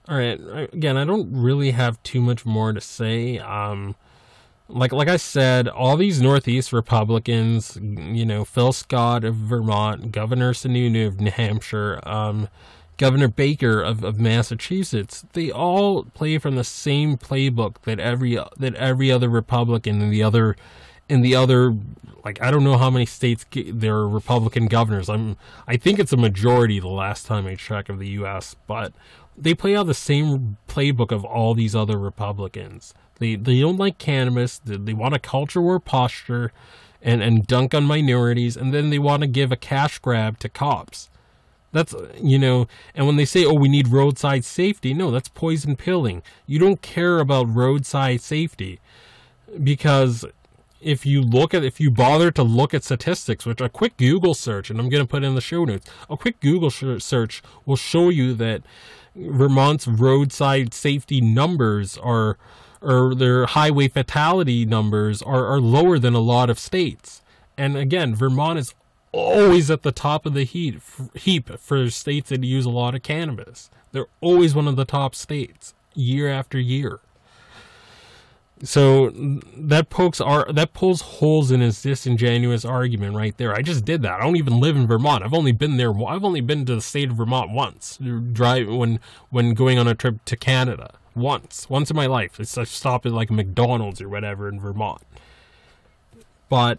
All 0.08 0.16
right. 0.16 0.40
Again, 0.72 0.96
I 0.96 1.04
don't 1.04 1.30
really 1.32 1.72
have 1.72 2.02
too 2.02 2.20
much 2.20 2.46
more 2.46 2.72
to 2.72 2.80
say. 2.80 3.38
Um, 3.38 3.94
like 4.68 4.92
like 4.92 5.08
I 5.08 5.16
said, 5.16 5.68
all 5.68 5.96
these 5.96 6.20
Northeast 6.20 6.72
Republicans, 6.72 7.78
you 7.80 8.26
know, 8.26 8.44
Phil 8.44 8.72
Scott 8.72 9.24
of 9.24 9.34
Vermont, 9.34 10.12
Governor 10.12 10.52
Sununu 10.52 11.06
of 11.06 11.20
New 11.20 11.30
Hampshire, 11.30 12.00
um, 12.04 12.48
Governor 12.96 13.28
Baker 13.28 13.82
of, 13.82 14.02
of 14.02 14.18
Massachusetts, 14.18 15.24
they 15.34 15.50
all 15.50 16.04
play 16.04 16.38
from 16.38 16.56
the 16.56 16.64
same 16.64 17.16
playbook 17.16 17.82
that 17.82 18.00
every 18.00 18.38
that 18.56 18.74
every 18.74 19.10
other 19.12 19.28
Republican 19.28 20.00
in 20.00 20.10
the 20.10 20.22
other 20.22 20.56
in 21.08 21.20
the 21.20 21.36
other 21.36 21.76
like 22.24 22.42
I 22.42 22.50
don't 22.50 22.64
know 22.64 22.76
how 22.76 22.90
many 22.90 23.06
states 23.06 23.46
there 23.52 23.94
are 23.94 24.08
Republican 24.08 24.66
governors. 24.66 25.08
I'm 25.08 25.36
I 25.68 25.76
think 25.76 25.98
it's 25.98 26.12
a 26.12 26.16
majority 26.16 26.80
the 26.80 26.88
last 26.88 27.26
time 27.26 27.46
I 27.46 27.54
checked 27.54 27.88
of 27.88 27.98
the 27.98 28.08
U.S. 28.08 28.56
But 28.66 28.92
they 29.38 29.54
play 29.54 29.76
out 29.76 29.86
the 29.86 29.94
same 29.94 30.56
playbook 30.68 31.12
of 31.12 31.24
all 31.24 31.54
these 31.54 31.74
other 31.74 31.98
Republicans. 31.98 32.94
They 33.18 33.36
they 33.36 33.60
don't 33.60 33.78
like 33.78 33.98
cannabis. 33.98 34.58
They, 34.58 34.76
they 34.76 34.92
want 34.92 35.14
a 35.14 35.18
culture 35.18 35.60
war 35.60 35.80
posture, 35.80 36.52
and 37.02 37.22
and 37.22 37.46
dunk 37.46 37.74
on 37.74 37.84
minorities, 37.84 38.56
and 38.56 38.72
then 38.72 38.90
they 38.90 38.98
want 38.98 39.22
to 39.22 39.26
give 39.26 39.52
a 39.52 39.56
cash 39.56 39.98
grab 39.98 40.38
to 40.40 40.48
cops. 40.48 41.08
That's 41.72 41.94
you 42.20 42.38
know, 42.38 42.68
and 42.94 43.06
when 43.06 43.16
they 43.16 43.24
say, 43.24 43.44
"Oh, 43.44 43.54
we 43.54 43.68
need 43.68 43.88
roadside 43.88 44.44
safety," 44.44 44.94
no, 44.94 45.10
that's 45.10 45.28
poison 45.28 45.76
pilling. 45.76 46.22
You 46.46 46.58
don't 46.58 46.82
care 46.82 47.18
about 47.18 47.54
roadside 47.54 48.20
safety 48.20 48.80
because 49.62 50.24
if 50.80 51.06
you 51.06 51.22
look 51.22 51.54
at 51.54 51.64
if 51.64 51.80
you 51.80 51.90
bother 51.90 52.30
to 52.30 52.42
look 52.42 52.74
at 52.74 52.84
statistics 52.84 53.46
which 53.46 53.60
a 53.60 53.68
quick 53.68 53.96
google 53.96 54.34
search 54.34 54.70
and 54.70 54.78
i'm 54.78 54.88
going 54.88 55.02
to 55.02 55.08
put 55.08 55.24
in 55.24 55.34
the 55.34 55.40
show 55.40 55.64
notes 55.64 55.88
a 56.10 56.16
quick 56.16 56.38
google 56.40 56.70
search 56.70 57.42
will 57.64 57.76
show 57.76 58.08
you 58.08 58.34
that 58.34 58.62
vermont's 59.16 59.86
roadside 59.86 60.74
safety 60.74 61.20
numbers 61.20 61.96
are 61.98 62.38
or 62.82 63.14
their 63.14 63.46
highway 63.46 63.88
fatality 63.88 64.64
numbers 64.64 65.22
are, 65.22 65.46
are 65.46 65.60
lower 65.60 65.98
than 65.98 66.14
a 66.14 66.20
lot 66.20 66.50
of 66.50 66.58
states. 66.58 67.22
And 67.56 67.76
again 67.76 68.14
vermont 68.14 68.58
is 68.58 68.74
always 69.12 69.70
at 69.70 69.82
the 69.82 69.92
top 69.92 70.26
of 70.26 70.34
the 70.34 70.44
heap 70.44 70.82
heap 71.14 71.48
for 71.58 71.88
states 71.90 72.28
that 72.28 72.44
use 72.44 72.66
a 72.66 72.70
lot 72.70 72.94
of 72.94 73.02
cannabis. 73.02 73.70
They're 73.92 74.08
always 74.20 74.54
one 74.54 74.68
of 74.68 74.76
the 74.76 74.84
top 74.84 75.14
states 75.14 75.74
year 75.94 76.28
after 76.28 76.58
year 76.58 77.00
so 78.62 79.10
that 79.10 79.90
pokes 79.90 80.20
are 80.20 80.50
that 80.50 80.72
pulls 80.72 81.02
holes 81.02 81.50
in 81.50 81.60
his 81.60 81.82
disingenuous 81.82 82.64
argument 82.64 83.14
right 83.14 83.36
there. 83.36 83.54
I 83.54 83.60
just 83.60 83.84
did 83.84 84.02
that. 84.02 84.12
I 84.12 84.24
don't 84.24 84.36
even 84.36 84.60
live 84.60 84.76
in 84.76 84.86
Vermont. 84.86 85.22
I've 85.22 85.34
only 85.34 85.52
been 85.52 85.76
there. 85.76 85.92
I've 86.06 86.24
only 86.24 86.40
been 86.40 86.64
to 86.66 86.74
the 86.74 86.80
state 86.80 87.10
of 87.10 87.16
Vermont 87.16 87.50
once. 87.50 87.98
Drive 88.32 88.68
when 88.68 88.98
when 89.28 89.52
going 89.52 89.78
on 89.78 89.86
a 89.86 89.94
trip 89.94 90.24
to 90.24 90.36
Canada 90.36 90.94
once, 91.14 91.68
once 91.68 91.90
in 91.90 91.96
my 91.96 92.06
life. 92.06 92.38
It's 92.38 92.56
I 92.56 92.64
stopped 92.64 93.06
at 93.06 93.12
like 93.12 93.30
McDonald's 93.30 94.00
or 94.00 94.08
whatever 94.08 94.48
in 94.48 94.60
Vermont. 94.60 95.02
But 96.48 96.78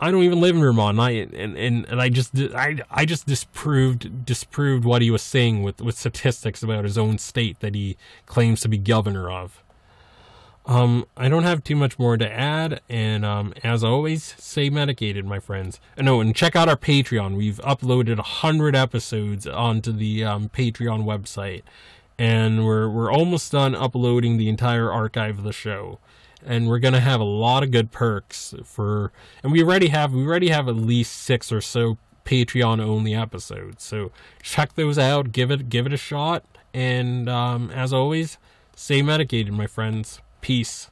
I 0.00 0.10
don't 0.10 0.22
even 0.22 0.40
live 0.40 0.54
in 0.56 0.62
Vermont. 0.62 0.98
And 0.98 1.02
I 1.02 1.10
and, 1.10 1.56
and, 1.56 1.86
and 1.88 2.00
I 2.00 2.08
just 2.08 2.38
I 2.38 2.78
I 2.90 3.04
just 3.04 3.26
disproved 3.26 4.24
disproved 4.24 4.84
what 4.84 5.02
he 5.02 5.10
was 5.10 5.22
saying 5.22 5.62
with 5.62 5.82
with 5.82 5.98
statistics 5.98 6.62
about 6.62 6.84
his 6.84 6.96
own 6.96 7.18
state 7.18 7.60
that 7.60 7.74
he 7.74 7.96
claims 8.26 8.60
to 8.60 8.68
be 8.68 8.78
governor 8.78 9.30
of. 9.30 9.62
Um, 10.64 11.06
I 11.16 11.28
don't 11.28 11.42
have 11.42 11.64
too 11.64 11.74
much 11.74 11.98
more 11.98 12.16
to 12.16 12.32
add, 12.32 12.80
and 12.88 13.24
um, 13.24 13.52
as 13.64 13.82
always, 13.82 14.36
stay 14.38 14.70
medicated, 14.70 15.24
my 15.24 15.40
friends. 15.40 15.80
And 15.96 16.04
no, 16.06 16.20
and 16.20 16.36
check 16.36 16.54
out 16.54 16.68
our 16.68 16.76
Patreon. 16.76 17.36
We've 17.36 17.58
uploaded 17.58 18.18
hundred 18.18 18.76
episodes 18.76 19.46
onto 19.46 19.90
the 19.90 20.24
um, 20.24 20.48
Patreon 20.48 21.04
website, 21.04 21.62
and 22.16 22.64
we're 22.64 22.88
we're 22.88 23.10
almost 23.10 23.50
done 23.50 23.74
uploading 23.74 24.36
the 24.36 24.48
entire 24.48 24.90
archive 24.90 25.38
of 25.38 25.44
the 25.44 25.52
show. 25.52 25.98
And 26.44 26.68
we're 26.68 26.80
gonna 26.80 27.00
have 27.00 27.20
a 27.20 27.24
lot 27.24 27.62
of 27.62 27.70
good 27.70 27.90
perks 27.92 28.54
for, 28.64 29.12
and 29.42 29.52
we 29.52 29.62
already 29.62 29.88
have 29.88 30.12
we 30.12 30.24
already 30.24 30.48
have 30.50 30.68
at 30.68 30.76
least 30.76 31.12
six 31.12 31.50
or 31.52 31.60
so 31.60 31.98
Patreon 32.24 32.80
only 32.80 33.14
episodes. 33.14 33.82
So 33.84 34.12
check 34.42 34.74
those 34.74 34.98
out. 34.98 35.32
Give 35.32 35.50
it 35.50 35.68
give 35.68 35.86
it 35.86 35.92
a 35.92 35.96
shot. 35.96 36.44
And 36.74 37.28
um, 37.28 37.70
as 37.70 37.92
always, 37.92 38.38
stay 38.74 39.02
medicated, 39.02 39.52
my 39.52 39.66
friends. 39.66 40.20
Peace. 40.42 40.91